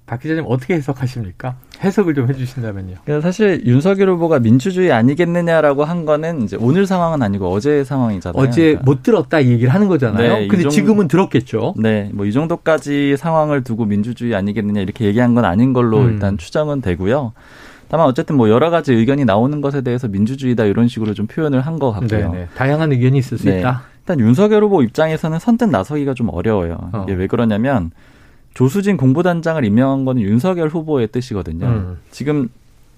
박 0.04 0.18
기자님 0.18 0.44
어떻게 0.48 0.74
해석하십니까? 0.74 1.54
해석을 1.84 2.14
좀 2.14 2.28
해주신다면요. 2.28 2.96
그러니까 3.04 3.24
사실 3.24 3.64
윤석열 3.64 4.08
후보가 4.10 4.40
민주주의 4.40 4.90
아니겠느냐라고 4.90 5.84
한 5.84 6.04
거는 6.04 6.42
이제 6.42 6.56
오늘 6.58 6.84
상황은 6.84 7.22
아니고 7.22 7.48
어제 7.48 7.84
상황이잖아요. 7.84 8.42
어제 8.42 8.60
그러니까. 8.62 8.82
못 8.84 9.02
들었다 9.04 9.38
이 9.38 9.50
얘기를 9.52 9.72
하는 9.72 9.86
거잖아요. 9.86 10.32
네, 10.38 10.48
근데 10.48 10.62
정도, 10.64 10.70
지금은 10.74 11.06
들었겠죠. 11.06 11.74
네, 11.78 12.10
뭐 12.12 12.26
이 12.26 12.32
정도까지 12.32 13.16
상황을 13.16 13.62
두고 13.62 13.84
민주주의 13.84 14.34
아니겠느냐 14.34 14.80
이렇게 14.80 15.04
얘기한 15.04 15.36
건 15.36 15.44
아닌 15.44 15.72
걸로 15.72 16.00
음. 16.00 16.10
일단 16.14 16.38
추정은 16.38 16.80
되고요. 16.80 17.32
다만 17.86 18.06
어쨌든 18.06 18.36
뭐 18.36 18.48
여러 18.50 18.70
가지 18.70 18.92
의견이 18.92 19.24
나오는 19.24 19.60
것에 19.60 19.82
대해서 19.82 20.08
민주주의다 20.08 20.64
이런 20.64 20.88
식으로 20.88 21.14
좀 21.14 21.28
표현을 21.28 21.60
한 21.60 21.78
것 21.78 21.92
같고요. 21.92 22.32
네네. 22.32 22.48
다양한 22.56 22.90
의견이 22.90 23.18
있을 23.18 23.38
수 23.38 23.44
네. 23.46 23.60
있다. 23.60 23.84
일단 24.11 24.19
윤석열 24.19 24.64
후보 24.64 24.83
입장에서는 24.83 25.38
선뜻 25.38 25.69
나서기가 25.69 26.14
좀 26.14 26.31
어려워요. 26.31 26.90
어. 26.93 27.05
이게 27.05 27.14
왜 27.14 27.29
그러냐면 27.29 27.93
조수진 28.55 28.97
공보단장을 28.97 29.64
임명한 29.64 30.05
거는 30.05 30.23
윤석열 30.23 30.69
후보의 30.69 31.09
뜻이거든요. 31.12 31.67
음. 31.67 31.99
지금 32.11 32.49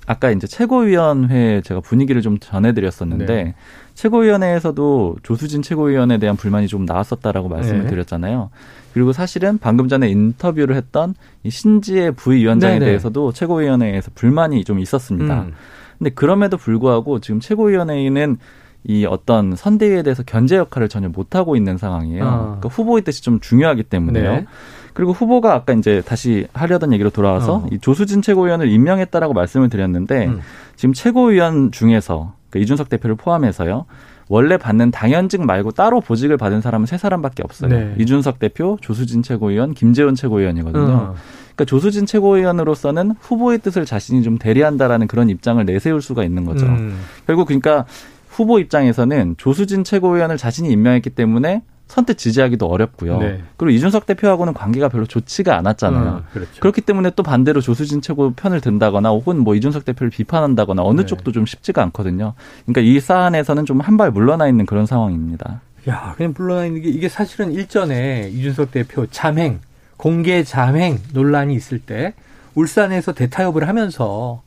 아까 0.06 0.30
이제 0.30 0.46
최고위원회 0.46 1.60
제가 1.60 1.80
분위기를 1.80 2.22
좀 2.22 2.38
전해드렸었는데 2.38 3.26
네. 3.26 3.54
최고위원회에서도 3.92 5.16
조수진 5.22 5.60
최고위원에 5.60 6.16
대한 6.16 6.34
불만이 6.34 6.66
좀 6.66 6.86
나왔었다라고 6.86 7.50
말씀을 7.50 7.82
네. 7.82 7.90
드렸잖아요. 7.90 8.48
그리고 8.94 9.12
사실은 9.12 9.58
방금 9.58 9.88
전에 9.88 10.08
인터뷰를 10.08 10.76
했던 10.76 11.14
이 11.42 11.50
신지혜 11.50 12.12
부위원장에 12.12 12.74
네네. 12.74 12.86
대해서도 12.86 13.32
최고위원회에서 13.32 14.12
불만이 14.14 14.64
좀 14.64 14.78
있었습니다. 14.78 15.42
음. 15.42 15.52
근데 15.98 16.10
그럼에도 16.10 16.56
불구하고 16.56 17.20
지금 17.20 17.38
최고위원회는 17.38 18.38
이 18.84 19.06
어떤 19.06 19.54
선대위에 19.54 20.02
대해서 20.02 20.22
견제 20.24 20.56
역할을 20.56 20.88
전혀 20.88 21.08
못 21.08 21.36
하고 21.36 21.56
있는 21.56 21.78
상황이에요. 21.78 22.24
어. 22.24 22.40
그러니까 22.60 22.68
후보의 22.68 23.02
뜻이 23.02 23.22
좀 23.22 23.38
중요하기 23.40 23.84
때문에요. 23.84 24.32
네. 24.32 24.46
그리고 24.92 25.12
후보가 25.12 25.54
아까 25.54 25.72
이제 25.72 26.02
다시 26.04 26.46
하려던 26.52 26.92
얘기로 26.92 27.10
돌아와서 27.10 27.56
어. 27.56 27.66
이 27.70 27.78
조수진 27.78 28.22
최고위원을 28.22 28.68
임명했다라고 28.68 29.32
말씀을 29.32 29.68
드렸는데 29.68 30.26
음. 30.26 30.40
지금 30.76 30.92
최고위원 30.92 31.70
중에서 31.70 32.34
그 32.50 32.58
이준석 32.58 32.88
대표를 32.88 33.16
포함해서요. 33.16 33.86
원래 34.28 34.56
받는 34.56 34.90
당연직 34.90 35.44
말고 35.44 35.72
따로 35.72 36.00
보직을 36.00 36.36
받은 36.36 36.60
사람은 36.60 36.86
세 36.86 36.96
사람밖에 36.96 37.42
없어요. 37.42 37.70
네. 37.70 37.94
이준석 37.98 38.38
대표, 38.38 38.78
조수진 38.80 39.22
최고위원, 39.22 39.74
김재원 39.74 40.14
최고위원이거든요. 40.14 40.92
어. 40.92 41.14
그러니까 41.54 41.64
조수진 41.66 42.06
최고위원으로서는 42.06 43.14
후보의 43.20 43.58
뜻을 43.58 43.84
자신이 43.84 44.22
좀 44.22 44.38
대리한다라는 44.38 45.06
그런 45.06 45.28
입장을 45.28 45.62
내세울 45.64 46.00
수가 46.00 46.24
있는 46.24 46.44
거죠. 46.44 46.66
음. 46.66 46.98
결국 47.26 47.46
그러니까 47.46 47.84
후보 48.32 48.58
입장에서는 48.58 49.34
조수진 49.36 49.84
최고위원을 49.84 50.36
자신이 50.38 50.70
임명했기 50.70 51.10
때문에 51.10 51.62
선뜻 51.88 52.16
지지하기도 52.16 52.66
어렵고요. 52.66 53.18
네. 53.18 53.42
그리고 53.58 53.70
이준석 53.76 54.06
대표하고는 54.06 54.54
관계가 54.54 54.88
별로 54.88 55.04
좋지가 55.04 55.58
않았잖아요. 55.58 56.12
음, 56.16 56.22
그렇죠. 56.32 56.60
그렇기 56.60 56.80
때문에 56.80 57.10
또 57.14 57.22
반대로 57.22 57.60
조수진 57.60 58.00
최고 58.00 58.32
편을 58.32 58.62
든다거나 58.62 59.10
혹은 59.10 59.38
뭐 59.38 59.54
이준석 59.54 59.84
대표를 59.84 60.08
비판한다거나 60.10 60.82
어느 60.82 61.02
네. 61.02 61.06
쪽도 61.06 61.32
좀 61.32 61.44
쉽지가 61.44 61.82
않거든요. 61.82 62.32
그러니까 62.64 62.80
이 62.80 62.98
사안에서는 62.98 63.66
좀 63.66 63.80
한 63.82 63.98
발 63.98 64.10
물러나 64.10 64.48
있는 64.48 64.64
그런 64.64 64.86
상황입니다. 64.86 65.60
야, 65.88 66.14
그냥 66.16 66.32
물러나 66.34 66.64
있는 66.64 66.80
게 66.80 66.88
이게 66.88 67.10
사실은 67.10 67.52
일전에 67.52 68.30
이준석 68.32 68.70
대표 68.70 69.06
잠행, 69.10 69.60
공개 69.98 70.42
잠행 70.44 70.98
논란이 71.12 71.54
있을 71.54 71.78
때 71.78 72.14
울산에서 72.54 73.12
대타협을 73.12 73.68
하면서 73.68 74.40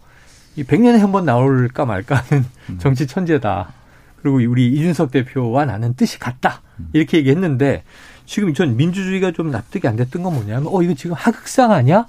이 0.55 0.63
100년에 0.63 0.97
한 0.99 1.11
번 1.11 1.25
나올까 1.25 1.85
말까 1.85 2.15
하는 2.15 2.45
음. 2.69 2.77
정치 2.79 3.07
천재다. 3.07 3.73
그리고 4.21 4.37
우리 4.49 4.67
이준석 4.73 5.11
대표와 5.11 5.65
나는 5.65 5.93
뜻이 5.95 6.17
같다. 6.19 6.61
이렇게 6.93 7.17
얘기했는데 7.19 7.83
지금 8.25 8.53
전 8.53 8.75
민주주의가 8.75 9.31
좀 9.31 9.51
납득이 9.51 9.87
안 9.87 9.95
됐던 9.95 10.23
건 10.23 10.33
뭐냐면 10.33 10.67
어 10.67 10.81
이거 10.81 10.93
지금 10.95 11.15
하극상 11.15 11.71
아니야? 11.71 12.07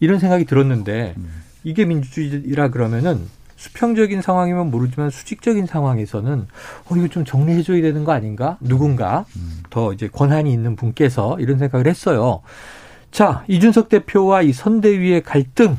이런 0.00 0.18
생각이 0.18 0.44
들었는데 0.46 1.14
이게 1.62 1.84
민주주의라 1.84 2.68
그러면은 2.68 3.20
수평적인 3.56 4.20
상황이면 4.20 4.70
모르지만 4.70 5.10
수직적인 5.10 5.66
상황에서는 5.66 6.46
어 6.86 6.96
이거 6.96 7.08
좀 7.08 7.24
정리해 7.24 7.62
줘야 7.62 7.80
되는 7.82 8.02
거 8.04 8.12
아닌가? 8.12 8.58
누군가 8.60 9.24
더 9.70 9.92
이제 9.92 10.08
권한이 10.08 10.52
있는 10.52 10.74
분께서 10.76 11.38
이런 11.38 11.58
생각을 11.58 11.86
했어요. 11.86 12.42
자, 13.12 13.44
이준석 13.46 13.88
대표와 13.90 14.42
이 14.42 14.52
선대위의 14.52 15.22
갈등 15.22 15.76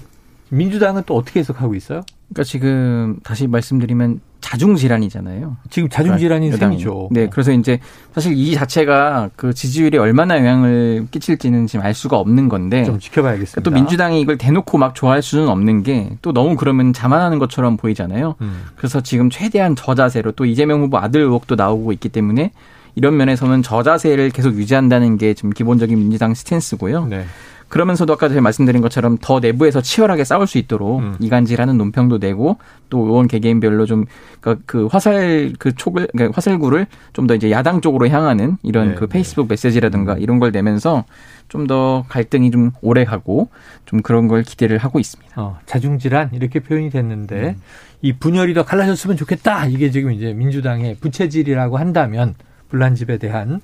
민주당은 0.49 1.03
또 1.05 1.15
어떻게 1.15 1.39
해석하고 1.39 1.75
있어요? 1.75 2.01
그러니까 2.29 2.43
지금 2.43 3.17
다시 3.23 3.47
말씀드리면 3.47 4.19
자중 4.41 4.75
질환이잖아요. 4.75 5.57
지금 5.71 5.89
자중 5.89 6.17
질환인 6.17 6.51
그러니까 6.51 6.67
셈이죠. 6.67 7.09
네, 7.11 7.27
그래서 7.29 7.51
이제 7.51 7.79
사실 8.13 8.33
이 8.33 8.53
자체가 8.53 9.31
그 9.35 9.53
지지율에 9.53 9.97
얼마나 9.97 10.37
영향을 10.37 11.07
끼칠지는 11.09 11.65
지금 11.65 11.83
알 11.83 11.95
수가 11.95 12.17
없는 12.17 12.47
건데 12.47 12.83
좀 12.83 12.99
지켜봐야겠습니다. 12.99 13.61
또 13.61 13.71
민주당이 13.73 14.21
이걸 14.21 14.37
대놓고 14.37 14.77
막 14.77 14.93
좋아할 14.93 15.21
수는 15.23 15.49
없는 15.49 15.81
게 15.83 16.09
또 16.21 16.33
너무 16.33 16.55
그러면 16.55 16.93
자만하는 16.93 17.39
것처럼 17.39 17.77
보이잖아요. 17.77 18.35
음. 18.41 18.63
그래서 18.75 19.01
지금 19.01 19.29
최대한 19.29 19.75
저자세로 19.75 20.31
또 20.33 20.45
이재명 20.45 20.81
후보 20.81 20.97
아들 20.97 21.21
의혹도 21.21 21.55
나오고 21.55 21.91
있기 21.93 22.09
때문에 22.09 22.51
이런 22.95 23.17
면에서는 23.17 23.61
저자세를 23.61 24.29
계속 24.29 24.55
유지한다는 24.55 25.17
게 25.17 25.33
지금 25.33 25.49
기본적인 25.49 25.97
민주당 25.97 26.33
스탠스고요. 26.33 27.05
네. 27.07 27.25
그러면서도 27.67 28.13
아까 28.13 28.29
제가 28.29 28.41
말씀드린 28.41 28.81
것처럼 28.81 29.17
더 29.19 29.39
내부에서 29.39 29.81
치열하게 29.81 30.23
싸울 30.23 30.47
수 30.47 30.57
있도록 30.57 30.99
음. 30.99 31.15
이간질하는 31.19 31.77
논평도 31.77 32.19
내고 32.19 32.57
또 32.89 32.99
의원 33.05 33.27
개개인별로 33.27 33.85
좀그 33.85 34.87
화살 34.91 35.53
그 35.57 35.73
촉을 35.75 36.07
그러니까 36.13 36.35
화살구를 36.35 36.87
좀 37.13 37.27
더 37.27 37.33
이제 37.35 37.49
야당 37.49 37.81
쪽으로 37.81 38.07
향하는 38.07 38.57
이런 38.61 38.89
네, 38.89 38.95
그 38.95 39.05
네. 39.05 39.13
페이스북 39.13 39.47
메시지라든가 39.49 40.13
음. 40.13 40.21
이런 40.21 40.39
걸 40.39 40.51
내면서 40.51 41.05
좀 41.47 41.67
더 41.67 42.05
갈등이 42.09 42.51
좀 42.51 42.71
오래 42.81 43.05
가고 43.05 43.49
좀 43.85 44.01
그런 44.01 44.27
걸 44.27 44.43
기대를 44.43 44.77
하고 44.77 44.99
있습니다. 44.99 45.31
어, 45.41 45.57
자중질환 45.65 46.31
이렇게 46.33 46.59
표현이 46.59 46.89
됐는데 46.91 47.55
음. 47.57 47.61
이 48.01 48.13
분열이 48.13 48.53
더 48.53 48.63
갈라졌으면 48.63 49.17
좋겠다 49.17 49.65
이게 49.65 49.89
지금 49.89 50.11
이제 50.11 50.33
민주당의 50.33 50.97
부채질이라고 50.99 51.77
한다면 51.77 52.35
불난 52.75 52.93
집에 52.95 53.17
대한 53.17 53.61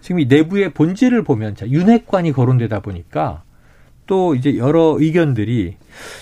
지금 0.00 0.20
이 0.20 0.24
내부의 0.24 0.72
본질을 0.72 1.22
보면 1.22 1.54
자 1.54 1.68
윤핵관이 1.68 2.32
거론되다 2.32 2.80
보니까 2.80 3.42
또 4.06 4.34
이제 4.34 4.56
여러 4.56 4.96
의견들이 4.98 5.76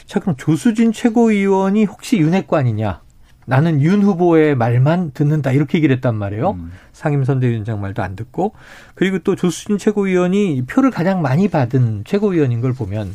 자 0.07 0.19
그럼 0.19 0.37
조수진 0.37 0.93
최고위원이 0.93 1.85
혹시 1.85 2.19
윤핵관이냐? 2.19 3.01
나는 3.45 3.81
윤 3.81 4.03
후보의 4.03 4.57
말만 4.57 5.13
듣는다 5.13 5.53
이렇게 5.53 5.79
얘기를 5.79 5.95
했단 5.97 6.17
말이에요. 6.17 6.53
음. 6.53 6.73
상임선대위원장 6.93 7.81
말도 7.81 8.03
안 8.03 8.15
듣고 8.17 8.55
그리고 8.95 9.19
또 9.21 9.35
조수진 9.37 9.79
최고위원이 9.79 10.65
표를 10.67 10.91
가장 10.91 11.23
많이 11.23 11.49
받은 11.49 12.03
최고위원인 12.05 12.61
걸 12.61 12.73
보면 12.73 13.15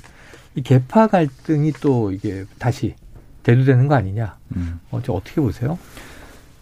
이 0.56 0.62
개파 0.62 1.08
갈등이 1.08 1.74
또 1.82 2.12
이게 2.12 2.46
다시 2.60 2.96
대두되는 3.44 3.88
거 3.88 3.96
아니냐? 3.96 4.38
음. 4.56 4.80
어, 4.92 5.02
어떻게 5.10 5.40
보세요? 5.40 5.78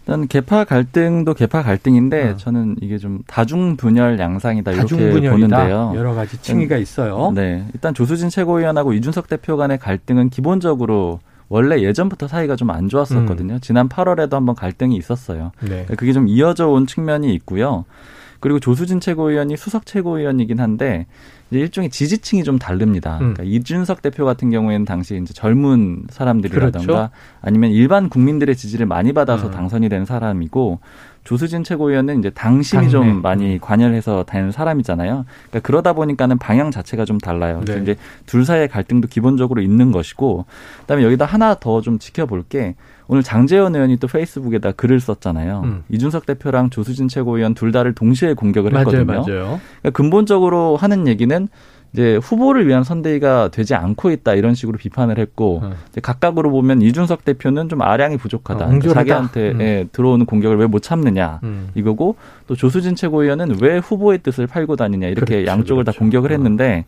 일단 0.06 0.28
개파 0.28 0.64
갈등도 0.64 1.34
개파 1.34 1.62
갈등인데 1.64 2.30
어. 2.30 2.36
저는 2.36 2.76
이게 2.80 2.96
좀 2.96 3.20
다중 3.26 3.76
분열 3.76 4.20
양상이다 4.20 4.70
이렇게 4.70 5.10
보는데요. 5.30 5.92
여러 5.96 6.14
가지 6.14 6.40
층위가 6.40 6.76
있어요. 6.76 7.32
네, 7.34 7.66
일단 7.74 7.92
조수진 7.92 8.28
최고위원하고 8.28 8.92
이준석 8.92 9.28
대표 9.28 9.56
간의 9.56 9.78
갈등은 9.78 10.30
기본적으로 10.30 11.18
원래 11.48 11.80
예전부터 11.82 12.28
사이가 12.28 12.54
좀 12.54 12.70
안 12.70 12.88
좋았었거든요. 12.88 13.54
음. 13.54 13.60
지난 13.60 13.88
8월에도 13.88 14.32
한번 14.32 14.54
갈등이 14.54 14.96
있었어요. 14.96 15.50
네. 15.60 15.86
그게 15.96 16.12
좀 16.12 16.28
이어져 16.28 16.68
온 16.68 16.86
측면이 16.86 17.32
있고요. 17.34 17.84
그리고 18.46 18.60
조수진 18.60 19.00
최고위원이 19.00 19.56
수석 19.56 19.86
최고위원이긴 19.86 20.60
한데 20.60 21.06
이제 21.50 21.58
일종의 21.58 21.90
지지층이 21.90 22.44
좀 22.44 22.60
다릅니다. 22.60 23.14
음. 23.14 23.34
그러니까 23.34 23.42
이준석 23.42 24.02
대표 24.02 24.24
같은 24.24 24.50
경우에는 24.50 24.84
당시 24.86 25.18
이제 25.20 25.34
젊은 25.34 26.04
사람들이라던가 26.10 26.86
그렇죠. 26.86 27.10
아니면 27.40 27.72
일반 27.72 28.08
국민들의 28.08 28.54
지지를 28.54 28.86
많이 28.86 29.12
받아서 29.12 29.48
음. 29.48 29.50
당선이 29.50 29.88
된 29.88 30.04
사람이고 30.04 30.78
조수진 31.24 31.64
최고위원은 31.64 32.20
이제 32.20 32.30
당심이 32.30 32.82
당내. 32.82 32.88
좀 32.92 33.20
많이 33.20 33.54
음. 33.54 33.58
관여해서 33.60 34.24
된 34.28 34.52
사람이잖아요. 34.52 35.24
그러니까 35.50 35.58
그러다 35.66 35.92
보니까는 35.94 36.38
방향 36.38 36.70
자체가 36.70 37.04
좀 37.04 37.18
달라요. 37.18 37.62
네. 37.66 37.80
이제 37.82 37.96
둘 38.26 38.44
사이의 38.44 38.68
갈등도 38.68 39.08
기본적으로 39.08 39.60
있는 39.60 39.90
것이고, 39.90 40.44
그다음에 40.82 41.02
여기다 41.02 41.24
하나 41.24 41.54
더 41.54 41.80
좀 41.80 41.98
지켜볼 41.98 42.44
게 42.44 42.76
오늘 43.08 43.22
장재현 43.22 43.74
의원이 43.74 43.98
또 43.98 44.08
페이스북에다 44.08 44.72
글을 44.72 45.00
썼잖아요. 45.00 45.62
음. 45.64 45.84
이준석 45.90 46.26
대표랑 46.26 46.70
조수진 46.70 47.08
최고위원 47.08 47.54
둘 47.54 47.70
다를 47.72 47.94
동시에 47.94 48.34
공격을 48.34 48.76
했거든요. 48.76 49.04
맞아요, 49.04 49.20
맞아요. 49.22 49.60
그러니까 49.80 49.90
근본적으로 49.92 50.76
하는 50.76 51.06
얘기는 51.06 51.48
이제 51.92 52.16
후보를 52.16 52.66
위한 52.66 52.82
선대위가 52.84 53.48
되지 53.52 53.74
않고 53.74 54.10
있다 54.10 54.34
이런 54.34 54.54
식으로 54.54 54.76
비판을 54.76 55.18
했고 55.18 55.60
음. 55.62 55.72
각각으로 56.02 56.50
보면 56.50 56.82
이준석 56.82 57.24
대표는 57.24 57.68
좀 57.68 57.80
아량이 57.80 58.16
부족하다. 58.18 58.66
어, 58.66 58.78
자기한테 58.80 59.50
음. 59.52 59.60
예, 59.60 59.86
들어오는 59.92 60.26
공격을 60.26 60.56
왜 60.58 60.66
못 60.66 60.82
참느냐 60.82 61.38
음. 61.44 61.68
이거고 61.76 62.16
또 62.48 62.56
조수진 62.56 62.96
최고위원은 62.96 63.58
왜 63.62 63.78
후보의 63.78 64.18
뜻을 64.18 64.46
팔고 64.48 64.74
다니냐 64.76 65.06
이렇게 65.06 65.36
그렇죠, 65.36 65.46
양쪽을 65.50 65.84
그렇죠. 65.84 65.96
다 65.96 65.98
공격을 66.00 66.32
했는데 66.32 66.84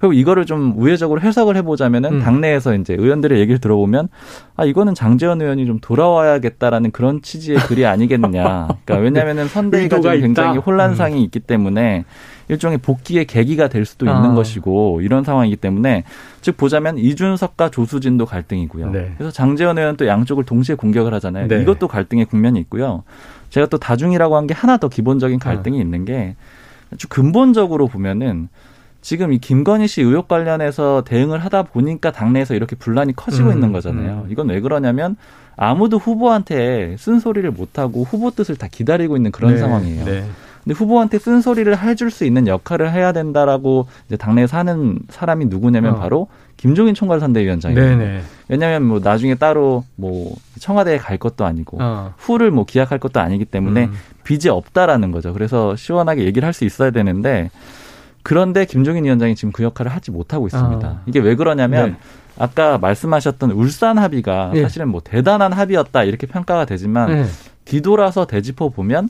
그리고 0.00 0.14
이거를 0.14 0.46
좀 0.46 0.72
우회적으로 0.76 1.20
해석을 1.20 1.56
해보자면은 1.56 2.14
음. 2.14 2.20
당내에서 2.20 2.74
이제 2.74 2.94
의원들의 2.98 3.38
얘기를 3.38 3.60
들어보면 3.60 4.08
아 4.56 4.64
이거는 4.64 4.94
장재원 4.94 5.42
의원이 5.42 5.66
좀 5.66 5.78
돌아와야겠다라는 5.80 6.90
그런 6.90 7.20
취지의 7.20 7.58
글이 7.58 7.84
아니겠느냐. 7.84 8.68
그러니까 8.84 8.96
왜냐하면은 8.96 9.46
선대위가 9.48 10.00
좀 10.00 10.20
굉장히 10.20 10.52
있다. 10.56 10.60
혼란상이 10.60 11.16
음. 11.16 11.24
있기 11.24 11.40
때문에 11.40 12.04
일종의 12.48 12.78
복귀의 12.78 13.26
계기가 13.26 13.68
될 13.68 13.84
수도 13.84 14.06
있는 14.06 14.30
아. 14.30 14.34
것이고 14.34 15.02
이런 15.02 15.22
상황이기 15.22 15.56
때문에 15.56 16.04
즉 16.40 16.56
보자면 16.56 16.98
이준석과 16.98 17.70
조수진도 17.70 18.24
갈등이고요. 18.26 18.90
네. 18.90 19.12
그래서 19.18 19.30
장재원 19.30 19.78
의원 19.78 19.96
또 19.96 20.06
양쪽을 20.06 20.44
동시에 20.44 20.74
공격을 20.76 21.12
하잖아요. 21.14 21.46
네. 21.46 21.60
이것도 21.60 21.86
갈등의 21.88 22.24
국면이 22.24 22.58
있고요. 22.60 23.04
제가 23.50 23.66
또 23.66 23.78
다중이라고 23.78 24.36
한 24.36 24.46
게 24.46 24.54
하나 24.54 24.78
더 24.78 24.88
기본적인 24.88 25.38
갈등이 25.38 25.78
아. 25.78 25.80
있는 25.82 26.04
게 26.06 26.34
아주 26.92 27.06
근본적으로 27.08 27.86
보면은 27.86 28.48
지금 29.02 29.32
이 29.32 29.38
김건희 29.38 29.86
씨 29.88 30.02
의혹 30.02 30.28
관련해서 30.28 31.02
대응을 31.06 31.38
하다 31.38 31.64
보니까 31.64 32.12
당내에서 32.12 32.54
이렇게 32.54 32.76
분란이 32.76 33.14
커지고 33.16 33.48
음, 33.48 33.54
있는 33.54 33.72
거잖아요. 33.72 34.24
음. 34.26 34.30
이건 34.30 34.48
왜 34.50 34.60
그러냐면 34.60 35.16
아무도 35.56 35.98
후보한테 35.98 36.96
쓴소리를 36.98 37.50
못하고 37.50 38.04
후보 38.04 38.30
뜻을 38.30 38.56
다 38.56 38.66
기다리고 38.70 39.16
있는 39.16 39.30
그런 39.30 39.54
네, 39.54 39.58
상황이에요. 39.58 40.04
네. 40.04 40.24
근데 40.62 40.74
후보한테 40.74 41.18
쓴소리를 41.18 41.78
해줄 41.78 42.10
수 42.10 42.24
있는 42.26 42.46
역할을 42.46 42.92
해야 42.92 43.12
된다라고 43.12 43.86
이제 44.06 44.18
당내에서 44.18 44.58
하는 44.58 44.98
사람이 45.08 45.46
누구냐면 45.46 45.94
어. 45.94 45.98
바로 45.98 46.28
김종인 46.58 46.94
총괄 46.94 47.20
선대위원장이에요. 47.20 47.82
네네. 47.82 48.20
왜냐하면 48.48 48.82
뭐 48.84 49.00
나중에 49.02 49.34
따로 49.36 49.84
뭐 49.96 50.34
청와대에 50.58 50.98
갈 50.98 51.16
것도 51.16 51.46
아니고 51.46 51.78
어. 51.80 52.12
후를 52.18 52.50
뭐 52.50 52.66
기약할 52.66 52.98
것도 52.98 53.20
아니기 53.20 53.46
때문에 53.46 53.86
음. 53.86 53.92
빚이 54.24 54.50
없다라는 54.50 55.10
거죠. 55.12 55.32
그래서 55.32 55.74
시원하게 55.76 56.24
얘기를 56.24 56.46
할 56.46 56.52
수 56.52 56.66
있어야 56.66 56.90
되는데 56.90 57.50
그런데 58.22 58.64
김종인 58.64 59.04
위원장이 59.04 59.34
지금 59.34 59.52
그 59.52 59.62
역할을 59.62 59.90
하지 59.92 60.10
못하고 60.10 60.46
있습니다. 60.46 60.86
아. 60.86 61.02
이게 61.06 61.20
왜 61.20 61.34
그러냐면 61.34 61.92
네. 61.92 61.96
아까 62.38 62.78
말씀하셨던 62.78 63.50
울산 63.52 63.98
합의가 63.98 64.50
네. 64.54 64.62
사실은 64.62 64.88
뭐 64.88 65.00
대단한 65.02 65.52
합의였다 65.52 66.04
이렇게 66.04 66.26
평가가 66.26 66.64
되지만 66.64 67.08
네. 67.08 67.26
뒤돌아서 67.64 68.26
되짚어 68.26 68.70
보면 68.70 69.08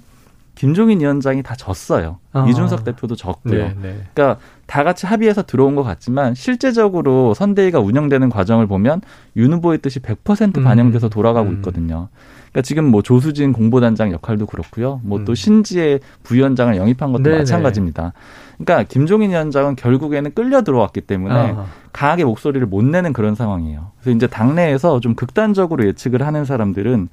김종인 0.54 1.00
위원장이 1.00 1.42
다 1.42 1.54
졌어요. 1.54 2.18
아. 2.32 2.46
이준석 2.48 2.84
대표도 2.84 3.16
졌고요. 3.16 3.68
네, 3.68 3.76
네. 3.80 4.00
그러니까 4.12 4.40
다 4.66 4.84
같이 4.84 5.06
합의해서 5.06 5.42
들어온 5.44 5.74
것 5.74 5.82
같지만 5.82 6.34
실제적으로 6.34 7.34
선대위가 7.34 7.80
운영되는 7.80 8.28
과정을 8.28 8.66
보면 8.66 9.00
윤 9.36 9.52
후보의 9.54 9.78
뜻이 9.78 10.00
100% 10.00 10.62
반영돼서 10.62 11.06
음. 11.06 11.10
돌아가고 11.10 11.48
음. 11.48 11.54
있거든요. 11.56 12.08
그러니까 12.52 12.62
지금 12.62 12.84
뭐 12.86 13.02
조수진 13.02 13.52
공보단장 13.52 14.12
역할도 14.12 14.46
그렇고요. 14.46 15.00
뭐또 15.04 15.32
음. 15.32 15.34
신지의 15.34 16.00
부위원장을 16.22 16.76
영입한 16.76 17.12
것도 17.12 17.22
네네. 17.22 17.38
마찬가지입니다. 17.38 18.12
그러니까 18.58 18.82
김종인 18.88 19.30
위원장은 19.30 19.76
결국에는 19.76 20.32
끌려 20.34 20.62
들어왔기 20.62 21.02
때문에 21.02 21.34
아하. 21.34 21.66
강하게 21.92 22.24
목소리를 22.24 22.66
못 22.66 22.84
내는 22.84 23.12
그런 23.12 23.34
상황이에요. 23.34 23.92
그래서 24.00 24.16
이제 24.16 24.26
당내에서 24.26 25.00
좀 25.00 25.14
극단적으로 25.14 25.86
예측을 25.86 26.26
하는 26.26 26.44
사람들은 26.44 27.08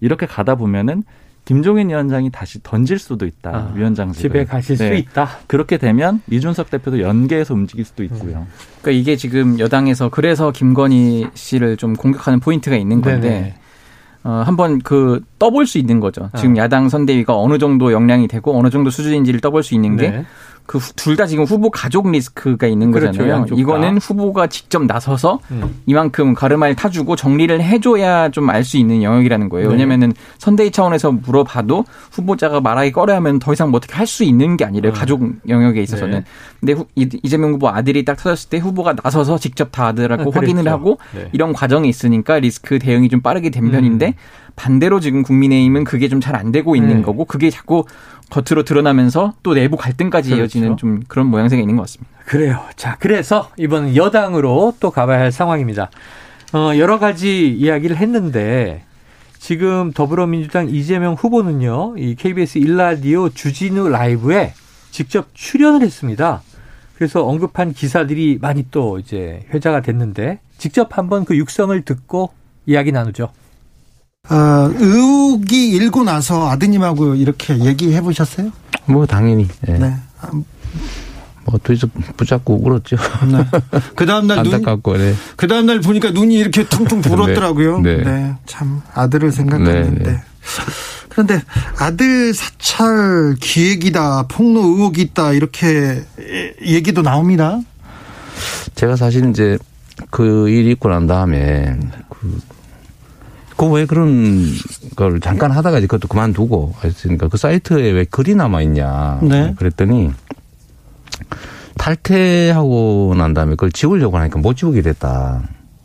이렇게 0.00 0.26
가다 0.26 0.54
보면은 0.54 1.02
김종인 1.44 1.90
위원장이 1.90 2.30
다시 2.30 2.62
던질 2.62 2.98
수도 2.98 3.26
있다. 3.26 3.50
아, 3.50 3.72
위원장직을. 3.74 4.30
집에 4.30 4.44
가실 4.44 4.78
네. 4.78 4.88
수 4.88 4.94
있다. 4.94 5.28
그렇게 5.46 5.76
되면 5.76 6.22
이준석 6.30 6.70
대표도 6.70 7.00
연계해서 7.00 7.52
움직일 7.52 7.84
수도 7.84 8.02
있고요. 8.04 8.38
음. 8.38 8.46
그러니까 8.80 8.90
이게 8.92 9.16
지금 9.16 9.58
여당에서 9.58 10.08
그래서 10.08 10.52
김건희 10.52 11.28
씨를 11.34 11.76
좀 11.76 11.94
공격하는 11.94 12.40
포인트가 12.40 12.76
있는 12.76 13.02
건데 13.02 13.28
네네. 13.28 13.54
어, 14.24 14.42
한번 14.44 14.78
그 14.80 15.22
떠볼 15.38 15.66
수 15.66 15.76
있는 15.76 16.00
거죠. 16.00 16.30
지금 16.36 16.54
아. 16.54 16.62
야당 16.62 16.88
선대위가 16.88 17.36
어느 17.36 17.58
정도 17.58 17.92
역량이 17.92 18.26
되고 18.26 18.58
어느 18.58 18.70
정도 18.70 18.88
수준인지를 18.88 19.40
떠볼 19.40 19.62
수 19.62 19.74
있는 19.74 19.96
게 19.96 20.10
네. 20.10 20.24
그 20.66 20.78
둘 20.96 21.16
다 21.16 21.26
지금 21.26 21.44
후보 21.44 21.70
가족 21.70 22.10
리스크가 22.10 22.66
있는 22.66 22.90
그렇죠, 22.90 23.18
거잖아요. 23.22 23.46
이거는 23.54 23.98
후보가 23.98 24.46
직접 24.46 24.84
나서서 24.86 25.38
음. 25.50 25.82
이만큼 25.86 26.34
가르마를 26.34 26.74
타주고 26.74 27.16
정리를 27.16 27.62
해줘야 27.62 28.30
좀 28.30 28.48
알 28.50 28.64
수 28.64 28.78
있는 28.78 29.02
영역이라는 29.02 29.48
거예요. 29.50 29.68
네. 29.68 29.74
왜냐면은 29.74 30.12
선대위 30.38 30.70
차원에서 30.70 31.12
물어봐도 31.12 31.84
후보자가 32.12 32.60
말하기 32.62 32.92
꺼려하면 32.92 33.38
더 33.40 33.52
이상 33.52 33.70
뭐 33.70 33.76
어떻게 33.78 33.94
할 33.94 34.06
수 34.06 34.24
있는 34.24 34.56
게 34.56 34.64
아니라 34.64 34.90
음. 34.90 34.94
가족 34.94 35.22
영역에 35.48 35.82
있어서는. 35.82 36.20
네. 36.20 36.24
근데 36.60 36.72
후, 36.72 36.86
이재명 36.96 37.52
후보 37.52 37.68
아들이 37.68 38.04
딱 38.04 38.16
터졌을 38.16 38.48
때 38.48 38.58
후보가 38.58 38.94
나서서 39.02 39.38
직접 39.38 39.70
다 39.70 39.88
아들하고 39.88 40.30
아, 40.34 40.38
확인을 40.40 40.66
하고 40.68 40.98
네. 41.14 41.28
이런 41.32 41.52
과정이 41.52 41.88
있으니까 41.90 42.38
리스크 42.38 42.78
대응이 42.78 43.08
좀 43.10 43.20
빠르게 43.20 43.50
된 43.50 43.70
편인데 43.70 44.06
음. 44.08 44.12
반대로 44.56 45.00
지금 45.00 45.22
국민의힘은 45.24 45.84
그게 45.84 46.08
좀 46.08 46.20
잘 46.20 46.36
안 46.36 46.52
되고 46.52 46.74
있는 46.76 46.96
네. 46.98 47.02
거고 47.02 47.24
그게 47.24 47.50
자꾸 47.50 47.84
겉으로 48.30 48.64
드러나면서 48.64 49.34
또 49.42 49.54
내부 49.54 49.76
갈등까지 49.76 50.30
그렇죠. 50.30 50.42
이어지는 50.42 50.76
좀 50.76 51.02
그런 51.06 51.26
모양새가 51.26 51.60
있는 51.60 51.76
것 51.76 51.82
같습니다. 51.82 52.10
그래요. 52.24 52.60
자, 52.76 52.96
그래서 52.98 53.50
이번 53.56 53.94
여당으로 53.96 54.74
또 54.80 54.90
가봐야 54.90 55.20
할 55.20 55.32
상황입니다. 55.32 55.90
어, 56.52 56.76
여러 56.78 56.98
가지 56.98 57.50
이야기를 57.50 57.96
했는데 57.96 58.84
지금 59.38 59.92
더불어민주당 59.92 60.68
이재명 60.70 61.14
후보는요, 61.14 61.96
이 61.98 62.14
KBS 62.14 62.58
일라디오 62.58 63.28
주진우 63.28 63.88
라이브에 63.88 64.54
직접 64.90 65.28
출연을 65.34 65.82
했습니다. 65.82 66.42
그래서 66.94 67.26
언급한 67.26 67.72
기사들이 67.72 68.38
많이 68.40 68.64
또 68.70 68.98
이제 68.98 69.44
회자가 69.52 69.82
됐는데 69.82 70.38
직접 70.56 70.96
한번 70.96 71.24
그 71.24 71.36
육성을 71.36 71.78
듣고 71.82 72.30
이야기 72.66 72.92
나누죠. 72.92 73.30
어, 74.30 74.70
의혹이 74.78 75.70
일고 75.70 76.04
나서 76.04 76.48
아드님하고 76.50 77.14
이렇게 77.14 77.58
얘기해 77.58 78.00
보셨어요? 78.00 78.50
뭐 78.86 79.06
당연히. 79.06 79.48
네. 79.62 79.78
네. 79.78 79.94
뭐 81.44 81.58
뒤에서 81.62 81.86
붙잡고 82.16 82.66
울었죠. 82.66 82.96
네. 83.30 83.44
그 83.94 84.06
다음 84.06 84.26
날 84.26 84.38
안타깝고, 84.38 84.96
네. 84.96 85.14
그 85.36 85.46
다음 85.46 85.66
날 85.66 85.80
보니까 85.80 86.10
눈이 86.10 86.34
이렇게 86.36 86.66
퉁퉁 86.66 87.00
불었더라고요. 87.02 87.80
네. 87.80 87.98
네. 87.98 88.04
네. 88.04 88.34
참 88.46 88.80
아들을 88.94 89.30
생각했는데. 89.30 90.04
네, 90.04 90.12
네. 90.12 90.22
그런데 91.10 91.40
아들 91.78 92.34
사찰 92.34 93.36
기획이다, 93.40 94.24
폭로 94.28 94.60
의혹이 94.62 95.02
있다 95.02 95.32
이렇게 95.32 96.02
얘기도 96.64 97.02
나옵니다. 97.02 97.60
제가 98.74 98.96
사실 98.96 99.28
이제 99.30 99.58
그 100.10 100.48
일이 100.48 100.72
있고 100.72 100.88
난 100.88 101.06
다음에 101.06 101.78
그 102.08 102.40
그 103.56 103.66
왜 103.66 103.86
그런 103.86 104.44
걸 104.96 105.20
잠깐 105.20 105.50
하다가 105.50 105.78
이제 105.78 105.86
그것도 105.86 106.08
그만두고 106.08 106.74
했으니까 106.82 107.28
그 107.28 107.36
사이트에 107.36 107.90
왜 107.90 108.04
글이 108.04 108.34
남아 108.34 108.62
있냐. 108.62 109.20
네. 109.22 109.54
그랬더니 109.56 110.10
탈퇴하고 111.78 113.14
난 113.16 113.34
다음에 113.34 113.52
그걸 113.52 113.72
지우려고 113.72 114.18
하니까 114.18 114.38
못 114.38 114.56
지우게 114.56 114.82
됐다. 114.82 115.42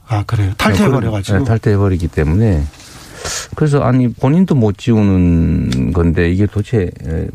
아, 0.07 0.23
그래요? 0.25 0.51
탈퇴해버려가지고? 0.57 1.37
네, 1.39 1.43
탈퇴해버리기 1.43 2.07
때문에. 2.07 2.63
그래서 3.55 3.81
아니, 3.81 4.11
본인도 4.11 4.55
못 4.55 4.77
지우는 4.77 5.91
건데 5.93 6.31
이게 6.31 6.45
도대체 6.45 6.89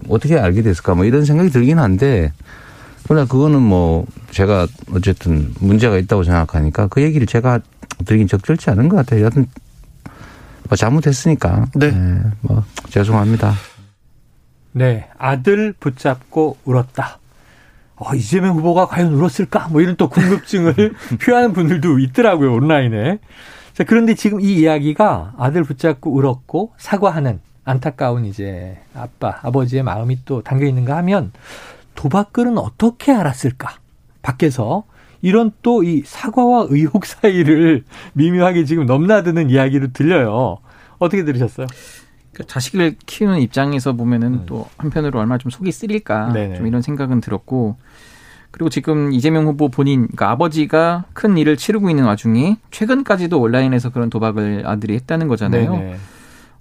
어떻게 0.09 0.39
알게 0.39 0.63
됐을까 0.63 0.95
뭐 0.95 1.05
이런 1.05 1.25
생각이 1.25 1.51
들긴 1.51 1.79
한데 1.79 2.33
그러나 3.05 3.27
그거는 3.27 3.61
뭐 3.61 4.07
제가 4.31 4.67
어쨌든 4.93 5.53
문제가 5.61 5.99
있다고 5.99 6.25
생각하니까 6.25 6.87
그 6.89 7.03
얘기를 7.03 7.27
제가 7.27 7.61
드리긴 8.07 8.27
적절치 8.29 8.71
않은 8.71 8.89
것 8.89 8.97
같아요. 8.97 9.21
여하튼 9.21 9.47
뭐 10.69 10.77
잘못했으니까. 10.77 11.67
네. 11.75 11.91
네. 11.91 12.21
뭐 12.41 12.65
죄송합니다. 12.91 13.53
네. 14.73 15.09
아들 15.19 15.73
붙잡고 15.79 16.59
울었다. 16.65 17.19
어, 17.97 18.15
이재명 18.15 18.57
후보가 18.57 18.87
과연 18.87 19.13
울었을까? 19.15 19.69
뭐 19.69 19.81
이런 19.81 19.97
또 19.97 20.09
궁금증을 20.09 20.75
표하는 21.23 21.53
분들도 21.53 21.99
있더라고요, 22.01 22.53
온라인에. 22.55 23.19
자, 23.73 23.85
그런데 23.85 24.15
지금 24.15 24.41
이 24.41 24.55
이야기가 24.55 25.35
아들 25.39 25.63
붙잡고 25.65 26.13
울었고 26.13 26.75
사과하는 26.77 27.41
안타까운 27.65 28.25
이제 28.25 28.79
아빠, 28.95 29.39
아버지의 29.43 29.83
마음이 29.83 30.21
또 30.25 30.43
담겨 30.43 30.67
있는가 30.67 30.97
하면 30.99 31.33
도박글은 31.95 32.59
어떻게 32.59 33.13
알았을까? 33.13 33.79
밖에서 34.23 34.85
이런 35.25 35.53
또 35.63 35.83
이 35.83 36.03
사과와 36.05 36.67
의혹 36.69 37.07
사이를 37.07 37.85
미묘하게 38.13 38.65
지금 38.67 38.85
넘나드는 38.85 39.49
이야기로 39.49 39.93
들려요. 39.93 40.59
어떻게 40.99 41.25
들으셨어요? 41.25 41.67
그러니까 42.33 42.53
자식을 42.53 42.97
키우는 43.07 43.41
입장에서 43.41 43.95
보면은 43.95 44.35
음. 44.35 44.43
또 44.45 44.67
한편으로 44.77 45.19
얼마나 45.19 45.39
좀 45.39 45.51
속이 45.51 45.73
쓰릴까 45.73 46.33
네네. 46.35 46.57
좀 46.57 46.67
이런 46.67 46.83
생각은 46.83 47.23
들었고 47.23 47.77
그리고 48.51 48.69
지금 48.69 49.13
이재명 49.13 49.47
후보 49.47 49.69
본인 49.71 50.03
그러니까 50.03 50.31
아버지가 50.31 51.05
큰 51.15 51.39
일을 51.39 51.57
치르고 51.57 51.89
있는 51.89 52.05
와중에 52.05 52.59
최근까지도 52.71 53.41
온라인에서 53.41 53.91
그런 53.91 54.11
도박을 54.11 54.65
아들이 54.67 54.95
했다는 54.95 55.27
거잖아요. 55.29 55.73
네네. 55.73 55.97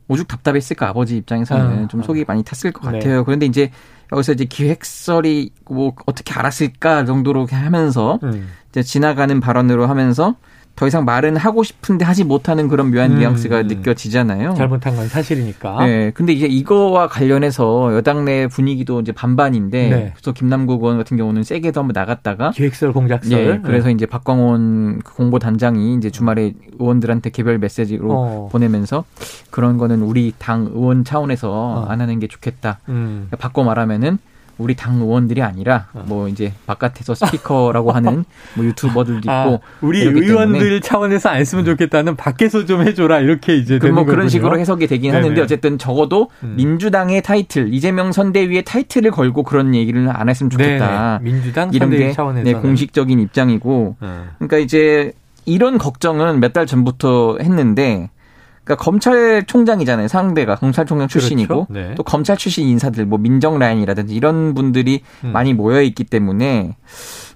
오죽 0.07 0.27
답답했을까 0.27 0.89
아버지 0.89 1.17
입장에서는 1.17 1.85
아, 1.85 1.87
좀 1.87 2.03
속이 2.03 2.25
많이 2.27 2.43
탔을 2.43 2.71
것 2.71 2.89
네. 2.91 2.99
같아요. 2.99 3.19
네. 3.19 3.23
그런데 3.25 3.45
이제 3.45 3.71
여기서 4.11 4.33
이제 4.33 4.45
기획설이 4.45 5.51
뭐 5.69 5.93
어떻게 6.05 6.33
알았을까 6.33 7.05
정도로 7.05 7.47
하면서 7.49 8.19
음. 8.23 8.49
이제 8.69 8.83
지나가는 8.83 9.39
발언으로 9.39 9.87
하면서 9.87 10.35
더 10.75 10.87
이상 10.87 11.05
말은 11.05 11.37
하고 11.37 11.63
싶은데 11.63 12.03
하지 12.03 12.23
못하는 12.23 12.67
그런 12.67 12.91
묘한 12.91 13.11
음. 13.11 13.19
뉘앙스가 13.19 13.63
느껴지잖아요. 13.63 14.55
잘못한 14.55 14.95
건 14.95 15.07
사실이니까. 15.07 15.85
네. 15.85 16.11
근데 16.11 16.33
이제 16.33 16.47
이거와 16.47 17.07
관련해서 17.07 17.95
여당 17.95 18.25
내 18.25 18.47
분위기도 18.47 18.99
이제 18.99 19.11
반반인데 19.11 19.89
네. 19.89 20.11
그래서 20.15 20.31
김남국 20.31 20.81
의원 20.81 20.97
같은 20.97 21.15
경우는 21.15 21.43
세게도 21.43 21.79
한번 21.79 21.93
나갔다가 21.93 22.51
기획설 22.51 22.91
공작설. 22.91 23.45
네. 23.45 23.59
그래서 23.63 23.87
네. 23.87 23.93
이제 23.93 24.07
박광원 24.07 25.01
그 25.03 25.13
공보 25.13 25.37
단장이 25.37 25.95
이제 25.95 26.09
주말에 26.09 26.53
의원들한테 26.79 27.29
개별 27.29 27.59
메시지로 27.59 28.11
어. 28.11 28.49
보내면서 28.51 29.05
그런 29.51 29.77
거는 29.77 30.01
우리 30.01 30.33
당 30.39 30.71
의원 30.73 31.03
차원에서 31.03 31.51
어. 31.51 31.85
안 31.87 32.01
하는 32.01 32.19
게 32.19 32.27
좋겠다. 32.27 32.79
음. 32.89 33.29
바꿔 33.37 33.63
말하면은 33.63 34.17
우리 34.57 34.75
당 34.75 34.97
의원들이 35.01 35.41
아니라 35.41 35.87
어. 35.93 36.03
뭐 36.05 36.27
이제 36.27 36.53
바깥에서 36.67 37.15
스피커라고 37.15 37.91
하는 37.91 38.23
뭐 38.55 38.65
유튜버들도 38.65 39.31
아, 39.31 39.43
있고 39.45 39.55
아, 39.55 39.59
우리 39.81 40.01
의원들 40.03 40.81
차원에서 40.81 41.29
안 41.29 41.37
했으면 41.37 41.65
좋겠다는 41.65 42.15
밖에서 42.15 42.65
좀 42.65 42.81
해줘라 42.85 43.19
이렇게 43.19 43.55
이제 43.55 43.79
되는 43.79 43.95
뭐 43.95 44.05
그런 44.05 44.29
식으로 44.29 44.59
해석이 44.59 44.87
되긴 44.87 45.11
네네. 45.11 45.21
하는데 45.21 45.41
어쨌든 45.41 45.77
적어도 45.77 46.29
음. 46.43 46.53
민주당의 46.55 47.21
타이틀 47.23 47.73
이재명 47.73 48.11
선대위의 48.11 48.63
타이틀을 48.63 49.11
걸고 49.11 49.43
그런 49.43 49.73
얘기를 49.75 50.07
안 50.09 50.29
했으면 50.29 50.49
좋겠다. 50.49 51.19
네네. 51.19 51.31
민주당 51.31 51.73
이런 51.73 51.89
게 51.89 52.11
차원에서 52.11 52.43
네, 52.43 52.53
공식적인 52.53 53.19
입장이고 53.19 53.95
음. 54.01 54.29
그러니까 54.37 54.57
이제 54.57 55.11
이런 55.45 55.77
걱정은 55.77 56.39
몇 56.39 56.53
달 56.53 56.67
전부터 56.67 57.37
했는데 57.41 58.09
그러니까 58.63 58.83
검찰총장이잖아요. 58.83 60.07
상대가 60.07 60.55
검찰총장 60.55 61.07
출신이고 61.07 61.65
그렇죠? 61.65 61.73
네. 61.73 61.95
또 61.95 62.03
검찰 62.03 62.37
출신 62.37 62.67
인사들 62.67 63.05
뭐 63.05 63.19
민정 63.19 63.59
라인이라든지 63.59 64.15
이런 64.15 64.53
분들이 64.53 65.01
음. 65.23 65.31
많이 65.31 65.53
모여 65.53 65.81
있기 65.81 66.05
때문에 66.05 66.75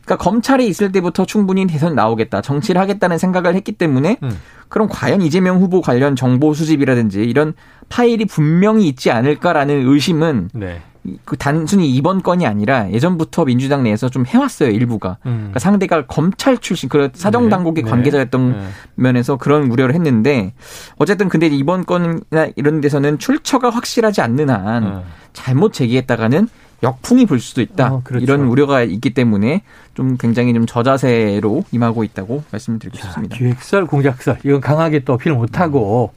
그러니까 0.05 0.23
검찰에 0.23 0.65
있을 0.65 0.93
때부터 0.93 1.25
충분히 1.25 1.67
대선 1.67 1.93
나오겠다, 1.93 2.41
정치를 2.41 2.79
하겠다는 2.79 3.17
생각을 3.17 3.55
했기 3.55 3.73
때문에 3.73 4.17
음. 4.23 4.39
그럼 4.69 4.87
과연 4.89 5.21
이재명 5.21 5.59
후보 5.59 5.81
관련 5.81 6.15
정보 6.15 6.53
수집이라든지 6.53 7.23
이런 7.23 7.53
파일이 7.89 8.25
분명히 8.25 8.87
있지 8.87 9.11
않을까라는 9.11 9.85
의심은 9.85 10.49
네. 10.53 10.81
그 11.25 11.37
단순히 11.37 11.89
이번 11.93 12.21
건이 12.21 12.45
아니라 12.45 12.91
예전부터 12.91 13.45
민주당 13.45 13.83
내에서 13.83 14.09
좀 14.09 14.25
해왔어요 14.25 14.69
일부가 14.69 15.17
음. 15.25 15.35
그러니까 15.37 15.59
상대가 15.59 16.05
검찰 16.05 16.57
출신 16.57 16.89
그 16.89 17.09
사정 17.13 17.49
당국의 17.49 17.83
네. 17.83 17.89
관계자였던 17.89 18.51
네. 18.51 18.67
면에서 18.95 19.37
그런 19.37 19.71
우려를 19.71 19.95
했는데 19.95 20.53
어쨌든 20.97 21.29
근데 21.29 21.47
이번 21.47 21.85
건이나 21.85 22.47
이런 22.55 22.81
데서는 22.81 23.19
출처가 23.19 23.69
확실하지 23.69 24.21
않는 24.21 24.49
한 24.49 24.83
어. 24.83 25.03
잘못 25.33 25.73
제기했다가는 25.73 26.47
역풍이 26.83 27.25
불 27.25 27.39
수도 27.39 27.61
있다. 27.61 27.93
어, 27.93 28.01
그렇죠. 28.03 28.23
이런 28.23 28.41
우려가 28.41 28.83
있기 28.83 29.13
때문에 29.13 29.63
좀 29.95 30.17
굉장히 30.17 30.53
좀 30.53 30.65
저자세로 30.65 31.63
임하고 31.71 32.03
있다고 32.03 32.43
말씀드리고 32.51 32.97
싶습니다. 32.97 33.35
기획설, 33.35 33.87
공작설 33.87 34.37
이건 34.43 34.61
강하게 34.61 34.99
또 34.99 35.13
어필 35.13 35.33
못하고 35.33 36.13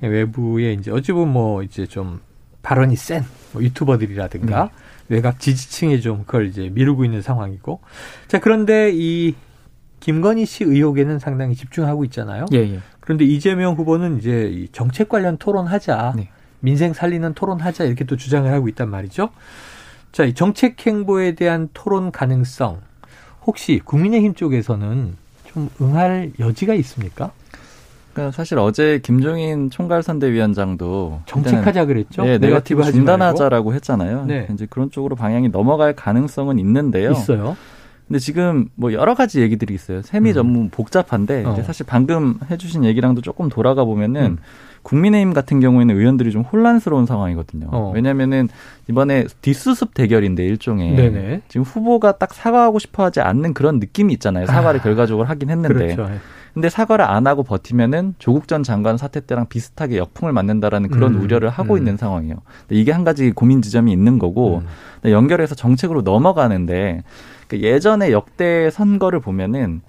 외부에 0.00 0.72
이제 0.72 0.90
어찌 0.90 1.12
보면 1.12 1.32
뭐 1.32 1.62
이제 1.62 1.86
좀 1.86 2.20
발언이 2.62 2.96
센 2.96 3.24
뭐 3.52 3.62
유튜버들이라든가 3.62 4.64
네. 4.64 4.70
외곽 5.08 5.40
지지층에 5.40 6.00
좀 6.00 6.24
그걸 6.24 6.46
이제 6.46 6.68
미루고 6.72 7.04
있는 7.04 7.22
상황이고 7.22 7.80
자 8.28 8.38
그런데 8.38 8.90
이 8.94 9.34
김건희 10.00 10.46
씨 10.46 10.64
의혹에는 10.64 11.18
상당히 11.18 11.54
집중하고 11.54 12.04
있잖아요. 12.06 12.46
예, 12.52 12.58
예. 12.58 12.78
그런데 13.00 13.24
이재명 13.24 13.74
후보는 13.74 14.18
이제 14.18 14.66
정책 14.72 15.10
관련 15.10 15.36
토론하자, 15.36 16.14
네. 16.16 16.30
민생 16.60 16.94
살리는 16.94 17.34
토론하자 17.34 17.84
이렇게 17.84 18.04
또 18.04 18.16
주장을 18.16 18.50
하고 18.50 18.68
있단 18.68 18.88
말이죠. 18.88 19.28
자, 20.10 20.24
이 20.24 20.32
정책 20.32 20.86
행보에 20.86 21.34
대한 21.34 21.68
토론 21.74 22.12
가능성 22.12 22.80
혹시 23.42 23.80
국민의힘 23.84 24.34
쪽에서는 24.34 25.16
좀 25.44 25.68
응할 25.82 26.32
여지가 26.38 26.72
있습니까? 26.74 27.32
그러니까 28.12 28.34
사실 28.34 28.58
어제 28.58 29.00
김종인 29.02 29.70
총괄선대위원장도 29.70 31.22
정책하자 31.26 31.86
그랬죠. 31.86 32.24
네, 32.24 32.38
네거티브 32.38 32.82
중단하자라고 32.90 33.74
했잖아요. 33.74 34.24
네. 34.26 34.48
이제 34.52 34.66
그런 34.68 34.90
쪽으로 34.90 35.16
방향이 35.16 35.48
넘어갈 35.48 35.94
가능성은 35.94 36.58
있는데요. 36.58 37.12
있어요. 37.12 37.56
근데 38.08 38.18
지금 38.18 38.68
뭐 38.74 38.92
여러 38.92 39.14
가지 39.14 39.40
얘기들이 39.40 39.72
있어요. 39.72 40.02
세미 40.02 40.30
음. 40.30 40.34
전문 40.34 40.70
복잡한데 40.70 41.44
어. 41.44 41.62
사실 41.62 41.86
방금 41.86 42.40
해주신 42.50 42.84
얘기랑도 42.84 43.20
조금 43.20 43.48
돌아가 43.48 43.84
보면은 43.84 44.22
음. 44.22 44.38
국민의힘 44.82 45.32
같은 45.32 45.60
경우에는 45.60 45.96
의원들이 45.96 46.32
좀 46.32 46.42
혼란스러운 46.42 47.06
상황이거든요. 47.06 47.68
어. 47.70 47.92
왜냐면은 47.94 48.48
이번에 48.88 49.26
뒷수습 49.42 49.94
대결인데 49.94 50.44
일종의 50.44 50.96
네네. 50.96 51.42
지금 51.46 51.62
후보가 51.62 52.18
딱 52.18 52.34
사과하고 52.34 52.80
싶어하지 52.80 53.20
않는 53.20 53.54
그런 53.54 53.78
느낌이 53.78 54.12
있잖아요. 54.14 54.46
사과를 54.46 54.80
아. 54.80 54.82
결과적으로 54.82 55.28
하긴 55.28 55.50
했는데. 55.50 55.94
그렇죠. 55.94 56.10
근데 56.54 56.68
사과를 56.68 57.04
안 57.04 57.26
하고 57.26 57.42
버티면은 57.42 58.14
조국 58.18 58.48
전 58.48 58.62
장관 58.62 58.96
사태 58.96 59.20
때랑 59.20 59.46
비슷하게 59.48 59.98
역풍을 59.98 60.32
맞는다라는 60.32 60.88
그런 60.90 61.14
음. 61.14 61.22
우려를 61.22 61.48
하고 61.48 61.74
음. 61.74 61.78
있는 61.78 61.96
상황이에요. 61.96 62.36
이게 62.70 62.92
한 62.92 63.04
가지 63.04 63.30
고민 63.30 63.62
지점이 63.62 63.92
있는 63.92 64.18
거고 64.18 64.62
음. 65.04 65.10
연결해서 65.10 65.54
정책으로 65.54 66.02
넘어가는데 66.02 67.02
그 67.48 67.60
예전에 67.60 68.12
역대 68.12 68.70
선거를 68.70 69.20
보면은 69.20 69.82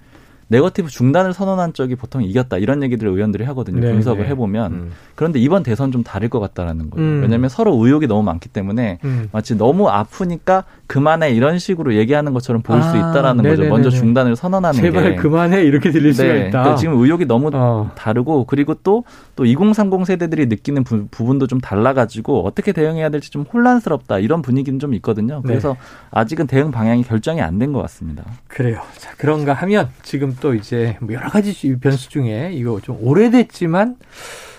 네거티브 0.52 0.88
중단을 0.90 1.32
선언한 1.32 1.72
쪽이 1.72 1.96
보통 1.96 2.22
이겼다 2.22 2.58
이런 2.58 2.82
얘기들을 2.82 3.10
의원들이 3.10 3.42
하거든요. 3.44 3.80
네, 3.80 3.90
분석을 3.92 4.24
네. 4.24 4.28
해보면 4.30 4.72
음. 4.72 4.92
그런데 5.14 5.40
이번 5.40 5.62
대선 5.62 5.90
좀 5.90 6.04
다를 6.04 6.28
것 6.28 6.40
같다라는 6.40 6.90
거예요. 6.90 7.08
음. 7.08 7.22
왜냐하면 7.22 7.48
서로 7.48 7.74
의혹이 7.74 8.06
너무 8.06 8.22
많기 8.22 8.48
때문에 8.48 8.98
음. 9.04 9.28
마치 9.32 9.56
너무 9.56 9.88
아프니까 9.88 10.64
그만해 10.86 11.30
이런 11.30 11.58
식으로 11.58 11.94
얘기하는 11.94 12.32
것처럼 12.34 12.62
보일 12.62 12.80
아, 12.80 12.90
수 12.90 12.96
있다라는 12.96 13.42
네네네네. 13.42 13.56
거죠. 13.56 13.68
먼저 13.70 13.90
중단을 13.90 14.36
선언하는 14.36 14.78
제발 14.80 15.10
게. 15.10 15.16
그만해 15.16 15.62
이렇게 15.64 15.90
들릴 15.90 16.12
수가 16.12 16.28
네, 16.32 16.38
있다. 16.48 16.50
그러니까 16.50 16.76
지금 16.76 16.98
의혹이 16.98 17.24
너무 17.26 17.50
어. 17.54 17.90
다르고 17.96 18.44
그리고 18.44 18.74
또 18.74 19.02
또 19.34 19.46
2030 19.46 20.04
세대들이 20.06 20.44
느끼는 20.46 20.84
부, 20.84 21.06
분도 21.08 21.46
좀 21.46 21.58
달라가지고 21.58 22.44
어떻게 22.46 22.72
대응해야 22.72 23.08
될지 23.08 23.30
좀 23.30 23.46
혼란스럽다 23.50 24.18
이런 24.18 24.42
분위기는 24.42 24.78
좀 24.78 24.92
있거든요. 24.94 25.36
네. 25.36 25.48
그래서 25.48 25.70
네. 25.70 25.78
아직은 26.10 26.46
대응 26.46 26.70
방향이 26.70 27.02
결정이 27.02 27.40
안 27.40 27.58
된 27.58 27.72
것 27.72 27.80
같습니다. 27.82 28.24
그래요. 28.48 28.80
자 28.98 29.10
그런가 29.16 29.52
하면 29.54 29.88
지금 30.02 30.34
또 30.42 30.54
이제 30.54 30.98
뭐 31.00 31.14
여러 31.14 31.30
가지 31.30 31.76
변수 31.76 32.10
중에 32.10 32.50
이거 32.52 32.80
좀 32.80 32.98
오래됐지만 33.00 33.96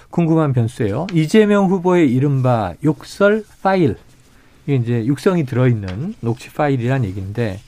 궁금한 0.10 0.54
변수예요. 0.54 1.08
이재명 1.14 1.68
후보의 1.68 2.12
이른바 2.12 2.74
욕설 2.84 3.44
파일. 3.62 3.98
이게 4.66 4.76
이제 4.76 5.06
육성이 5.06 5.46
들어있는 5.46 6.16
녹취 6.22 6.50
파일이란 6.52 7.04
얘기인데 7.04 7.60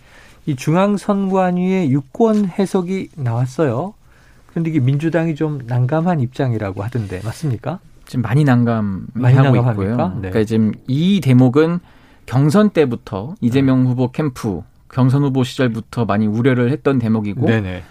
이 0.45 0.55
중앙선관위의 0.55 1.91
유권 1.91 2.47
해석이 2.47 3.09
나왔어요. 3.17 3.93
그런데 4.47 4.69
이게 4.69 4.79
민주당이 4.79 5.35
좀 5.35 5.59
난감한 5.67 6.21
입장이라고 6.21 6.83
하던데 6.83 7.19
맞습니까? 7.21 7.79
지금 8.05 8.21
많이 8.21 8.45
난감하고 8.45 9.83
있고요. 9.83 9.97
네. 10.21 10.29
그러니까 10.29 10.43
지금 10.45 10.71
이 10.87 11.19
대목은 11.19 11.79
경선 12.27 12.69
때부터 12.69 13.35
이재명 13.41 13.83
네. 13.83 13.89
후보 13.89 14.11
캠프 14.11 14.61
경선 14.89 15.23
후보 15.23 15.43
시절부터 15.43 16.05
많이 16.05 16.27
우려를 16.27 16.71
했던 16.71 16.99
대목이고 16.99 17.45
네네. 17.45 17.83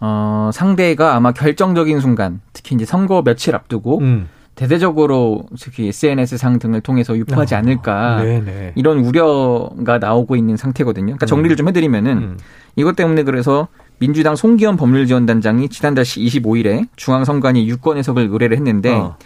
어, 0.00 0.50
상대가 0.52 1.14
아마 1.14 1.32
결정적인 1.32 2.00
순간 2.00 2.40
특히 2.52 2.74
이제 2.74 2.84
선거 2.84 3.22
며칠 3.22 3.54
앞두고 3.54 3.98
음. 4.00 4.28
대대적으로 4.54 5.46
특히 5.58 5.88
SNS상 5.88 6.58
등을 6.58 6.80
통해서 6.80 7.16
유포하지 7.16 7.54
어, 7.54 7.58
않을까 7.58 8.22
네네. 8.22 8.72
이런 8.76 8.98
우려가 8.98 9.98
나오고 9.98 10.36
있는 10.36 10.56
상태거든요. 10.56 11.06
그러니까 11.06 11.26
정리를 11.26 11.54
음. 11.54 11.56
좀 11.56 11.68
해드리면은 11.68 12.12
음. 12.18 12.38
이것 12.76 12.94
때문에 12.94 13.24
그래서 13.24 13.68
민주당 13.98 14.36
송기현 14.36 14.76
법률지원단장이 14.76 15.68
지난달 15.68 16.04
25일에 16.04 16.86
중앙선관위 16.96 17.68
유권 17.68 17.96
해석을 17.98 18.28
의뢰를 18.30 18.56
했는데 18.56 18.92
어. 18.92 19.16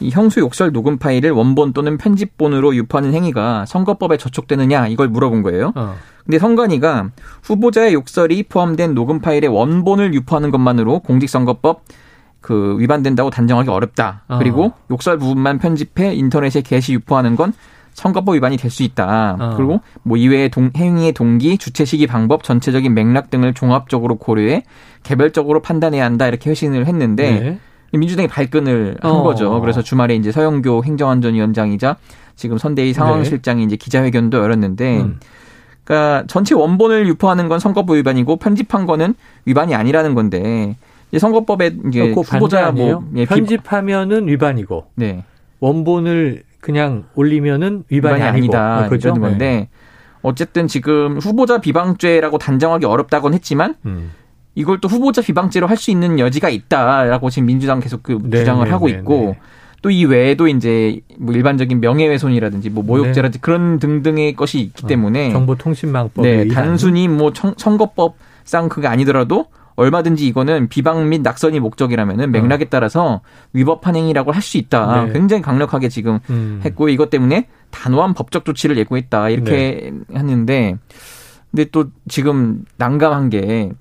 이 0.00 0.10
형수 0.10 0.40
욕설 0.40 0.72
녹음 0.72 0.98
파일을 0.98 1.30
원본 1.30 1.72
또는 1.72 1.98
편집본으로 1.98 2.74
유포하는 2.74 3.14
행위가 3.14 3.66
선거법에 3.66 4.16
저촉되느냐 4.16 4.88
이걸 4.88 5.08
물어본 5.08 5.42
거예요. 5.42 5.72
어. 5.74 5.94
근데 6.24 6.38
선관위가 6.38 7.10
후보자의 7.42 7.94
욕설이 7.94 8.44
포함된 8.44 8.94
녹음 8.94 9.20
파일의 9.20 9.48
원본을 9.48 10.14
유포하는 10.14 10.50
것만으로 10.50 11.00
공직선거법 11.00 11.82
그 12.40 12.76
위반된다고 12.78 13.30
단정하기 13.30 13.68
어렵다. 13.68 14.22
어. 14.28 14.38
그리고 14.38 14.72
욕설 14.90 15.18
부분만 15.18 15.58
편집해 15.58 16.14
인터넷에 16.14 16.62
게시 16.62 16.92
유포하는 16.94 17.36
건 17.36 17.52
선거법 17.92 18.36
위반이 18.36 18.56
될 18.56 18.70
수 18.70 18.82
있다. 18.82 19.36
어. 19.38 19.54
그리고 19.56 19.80
뭐 20.02 20.16
이외의 20.16 20.48
동, 20.50 20.70
행위의 20.74 21.12
동기, 21.12 21.58
주체 21.58 21.84
시기 21.84 22.06
방법, 22.06 22.44
전체적인 22.44 22.94
맥락 22.94 23.30
등을 23.30 23.52
종합적으로 23.52 24.16
고려해 24.16 24.62
개별적으로 25.02 25.60
판단해야 25.60 26.04
한다 26.04 26.26
이렇게 26.28 26.50
회신을 26.50 26.86
했는데 26.86 27.40
네. 27.40 27.58
민주당이 27.98 28.28
발끈을 28.28 28.98
한 29.00 29.10
어. 29.10 29.22
거죠. 29.22 29.60
그래서 29.60 29.82
주말에 29.82 30.14
이제 30.14 30.30
서영교 30.32 30.84
행정안전위원장이자 30.84 31.96
지금 32.36 32.58
선대위 32.58 32.92
상황실장이 32.92 33.60
네. 33.60 33.66
이제 33.66 33.76
기자회견도 33.76 34.38
열었는데 34.38 35.00
음. 35.00 35.20
그러니까 35.84 36.24
전체 36.28 36.54
원본을 36.54 37.08
유포하는 37.08 37.48
건 37.48 37.58
선거법 37.58 37.96
위반이고 37.96 38.36
편집한 38.36 38.86
거는 38.86 39.14
위반이 39.44 39.74
아니라는 39.74 40.14
건데 40.14 40.76
이제 41.10 41.18
선거법에 41.18 41.76
이제 41.88 42.14
그 42.14 42.20
후보자 42.20 42.70
뭐 42.70 43.04
예, 43.16 43.26
편집하면은 43.26 44.28
위반이고 44.28 44.86
네. 44.94 45.24
원본을 45.58 46.44
그냥 46.60 47.04
올리면은 47.14 47.84
위반이, 47.88 48.16
위반이 48.16 48.22
아니다. 48.22 48.84
어, 48.84 48.88
그렇죠? 48.88 49.14
건데 49.14 49.38
네. 49.38 49.68
어쨌든 50.22 50.66
지금 50.66 51.18
후보자 51.18 51.60
비방죄라고 51.60 52.38
단정하기 52.38 52.84
어렵다곤 52.86 53.34
했지만 53.34 53.74
음. 53.86 54.12
이걸 54.54 54.80
또 54.80 54.88
후보자 54.88 55.22
비방죄로 55.22 55.66
할 55.66 55.76
수 55.76 55.90
있는 55.90 56.18
여지가 56.18 56.48
있다라고 56.50 57.30
지금 57.30 57.46
민주당 57.46 57.80
계속 57.80 58.02
그 58.02 58.18
네, 58.22 58.38
주장을 58.38 58.64
네, 58.64 58.70
하고 58.70 58.86
네, 58.88 58.92
있고 58.92 59.36
네. 59.36 59.38
또이 59.82 60.04
외에도 60.04 60.46
이제 60.46 61.00
뭐 61.18 61.34
일반적인 61.34 61.80
명예훼손이라든지 61.80 62.68
뭐 62.68 62.84
모욕죄라든지 62.84 63.38
네. 63.38 63.40
그런 63.40 63.78
등등의 63.78 64.34
것이 64.34 64.60
있기 64.60 64.84
어, 64.84 64.88
때문에 64.88 65.30
정보통신망법 65.32 66.22
네, 66.22 66.48
단순히 66.48 67.08
뭐 67.08 67.32
청, 67.32 67.54
선거법상 67.56 68.68
그게 68.68 68.88
아니더라도 68.88 69.46
얼마든지 69.76 70.26
이거는 70.26 70.68
비방 70.68 71.08
및 71.08 71.22
낙선이 71.22 71.58
목적이라면은 71.60 72.24
어. 72.24 72.28
맥락에 72.28 72.66
따라서 72.66 73.22
위법한 73.54 73.96
행위라고 73.96 74.32
할 74.32 74.42
수 74.42 74.58
있다. 74.58 75.04
네. 75.06 75.12
굉장히 75.14 75.42
강력하게 75.42 75.88
지금 75.88 76.18
음. 76.28 76.60
했고 76.62 76.90
이것 76.90 77.08
때문에 77.08 77.46
단호한 77.70 78.12
법적 78.12 78.44
조치를 78.44 78.76
예고했다. 78.76 79.30
이렇게 79.30 79.90
네. 80.10 80.18
했는데 80.18 80.76
근데 81.50 81.64
또 81.72 81.86
지금 82.08 82.64
난감한 82.76 83.30
게 83.30 83.72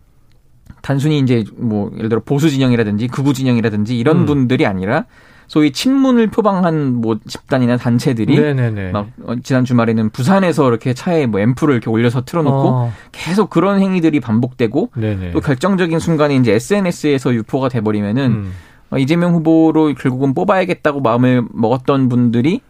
단순히 0.81 1.19
이제 1.19 1.43
뭐 1.57 1.91
예를 1.97 2.09
들어 2.09 2.21
보수 2.23 2.49
진영이라든지 2.49 3.07
극우 3.07 3.33
진영이라든지 3.33 3.97
이런 3.97 4.19
음. 4.19 4.25
분들이 4.25 4.65
아니라 4.65 5.05
소위 5.47 5.71
친문을 5.71 6.27
표방한 6.27 6.93
뭐 6.93 7.17
집단이나 7.27 7.75
단체들이 7.75 8.39
네네네. 8.39 8.91
막 8.91 9.07
어, 9.25 9.35
지난 9.43 9.65
주말에는 9.65 10.11
부산에서 10.11 10.69
이렇게 10.69 10.93
차에 10.93 11.25
뭐 11.25 11.39
앰프를 11.39 11.73
이렇게 11.73 11.89
올려서 11.89 12.23
틀어놓고 12.23 12.67
어. 12.67 12.93
계속 13.11 13.49
그런 13.49 13.79
행위들이 13.79 14.19
반복되고 14.19 14.91
네네. 14.95 15.31
또 15.31 15.41
결정적인 15.41 15.97
순간에 15.97 16.35
이제 16.35 16.53
SNS에서 16.53 17.33
유포가 17.33 17.67
돼버리면은 17.67 18.31
음. 18.31 18.51
어, 18.91 18.99
이재명 18.99 19.33
후보로 19.33 19.95
결국은 19.95 20.35
뽑아야겠다고 20.35 21.01
마음을 21.01 21.43
먹었던 21.51 22.09
분들이 22.09 22.61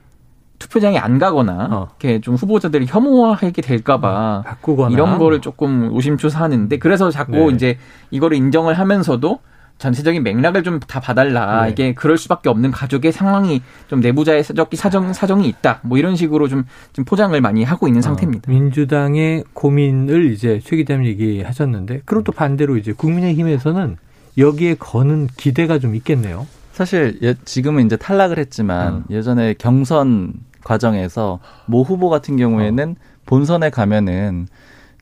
투표장에 0.59 0.97
안 0.97 1.17
가거나 1.17 1.69
어. 1.71 1.87
이렇게 1.99 2.21
좀 2.21 2.35
후보자들이 2.35 2.85
혐오하게 2.87 3.51
될까봐 3.51 4.43
어, 4.45 4.89
이런 4.89 5.17
거를 5.17 5.41
조금 5.41 5.89
의심조사하는데 5.93 6.77
그래서 6.77 7.09
자꾸 7.09 7.31
네. 7.31 7.47
이제 7.55 7.77
이거를 8.11 8.37
인정을 8.37 8.77
하면서도 8.77 9.39
전체적인 9.79 10.23
맥락을 10.23 10.63
좀 10.63 10.79
다 10.79 10.99
봐달라. 10.99 11.63
네. 11.63 11.71
이게 11.71 11.93
그럴 11.93 12.17
수밖에 12.17 12.49
없는 12.49 12.71
가족의 12.71 13.11
상황이 13.11 13.61
좀 13.87 14.01
내부자의 14.01 14.43
사정 14.43 15.13
사정이 15.13 15.47
있다. 15.47 15.79
뭐 15.83 15.97
이런 15.97 16.15
식으로 16.15 16.47
좀, 16.47 16.65
좀 16.93 17.05
포장을 17.05 17.39
많이 17.41 17.63
하고 17.63 17.87
있는 17.87 17.99
어, 17.99 18.01
상태입니다. 18.01 18.51
민주당의 18.51 19.45
고민을 19.53 20.31
이제 20.31 20.59
최 20.63 20.75
기자님 20.75 21.05
얘기하셨는데 21.05 22.01
그럼 22.05 22.23
또 22.23 22.31
반대로 22.31 22.75
이제 22.77 22.91
국민의힘에서는 22.91 23.97
여기에 24.37 24.75
거는 24.75 25.27
기대가 25.37 25.79
좀 25.79 25.95
있겠네요. 25.95 26.45
사실 26.73 27.17
예, 27.21 27.35
지금은 27.45 27.85
이제 27.85 27.97
탈락을 27.97 28.37
했지만 28.37 28.93
어. 28.93 29.03
예전에 29.09 29.53
경선 29.57 30.33
과정에서 30.63 31.39
모 31.65 31.83
후보 31.83 32.09
같은 32.09 32.37
경우에는 32.37 32.95
어. 32.97 33.19
본선에 33.25 33.69
가면은 33.69 34.47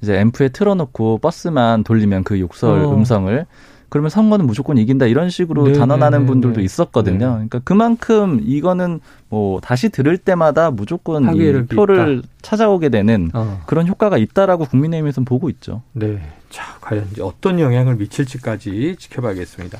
이제 0.01 0.19
앰프에 0.19 0.49
틀어놓고 0.49 1.19
버스만 1.19 1.83
돌리면 1.83 2.23
그 2.23 2.39
욕설 2.39 2.79
어. 2.81 2.93
음성을 2.93 3.45
그러면 3.89 4.09
선거는 4.09 4.45
무조건 4.45 4.77
이긴다 4.77 5.05
이런 5.05 5.29
식으로 5.29 5.67
네 5.67 5.73
단언하는 5.73 6.19
네, 6.19 6.23
네, 6.23 6.27
분들도 6.27 6.57
네. 6.57 6.63
있었거든요. 6.63 7.17
네. 7.17 7.33
그러니까 7.33 7.59
그만큼 7.63 8.41
이거는 8.43 8.99
뭐 9.29 9.61
다시 9.61 9.89
들을 9.89 10.17
때마다 10.17 10.71
무조건 10.71 11.35
이 11.35 11.65
표를 11.67 12.19
있다. 12.19 12.27
찾아오게 12.41 12.89
되는 12.89 13.31
어. 13.33 13.61
그런 13.65 13.87
효과가 13.87 14.17
있다라고 14.17 14.65
국민의힘에서는 14.65 15.25
보고 15.25 15.49
있죠. 15.49 15.83
네. 15.93 16.21
자, 16.49 16.63
과연 16.81 17.07
어떤 17.21 17.59
영향을 17.59 17.95
미칠지까지 17.95 18.97
지켜봐야겠습니다. 18.99 19.77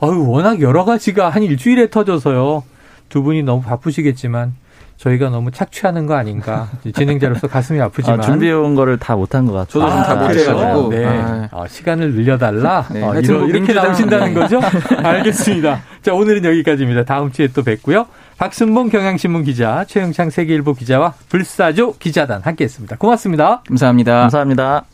아유, 0.00 0.28
워낙 0.28 0.60
여러 0.60 0.84
가지가 0.84 1.30
한 1.30 1.42
일주일에 1.42 1.90
터져서요. 1.90 2.64
두 3.08 3.22
분이 3.22 3.42
너무 3.42 3.62
바쁘시겠지만 3.62 4.54
저희가 4.98 5.30
너무 5.30 5.50
착취하는 5.50 6.06
거 6.06 6.14
아닌가 6.14 6.68
진행자로서 6.94 7.46
가슴이 7.46 7.80
아프지만 7.80 8.20
아, 8.20 8.22
준비해온 8.22 8.74
거를 8.74 8.98
다 8.98 9.14
못한 9.16 9.46
것 9.46 9.52
같아요. 9.52 9.66
저도 9.66 9.86
아, 9.86 10.02
다 10.02 10.14
못해가지고 10.16 10.88
네. 10.90 11.06
아. 11.06 11.48
어, 11.52 11.66
시간을 11.68 12.14
늘려달라 12.14 12.86
네. 12.90 13.02
어, 13.02 13.14
이러, 13.18 13.46
이렇게 13.46 13.72
나오신다는 13.72 14.34
네. 14.34 14.40
거죠? 14.40 14.60
알겠습니다. 15.02 15.82
자 16.02 16.12
오늘은 16.12 16.44
여기까지입니다. 16.44 17.04
다음 17.04 17.30
주에 17.30 17.48
또 17.48 17.62
뵙고요. 17.62 18.06
박순봉 18.38 18.90
경향신문 18.90 19.44
기자, 19.44 19.84
최영창 19.86 20.30
세계일보 20.30 20.74
기자와 20.74 21.14
불사조 21.28 21.94
기자단 21.98 22.42
함께했습니다. 22.42 22.96
고맙습니다. 22.96 23.62
감사합니다. 23.66 24.20
감사합니다. 24.20 24.88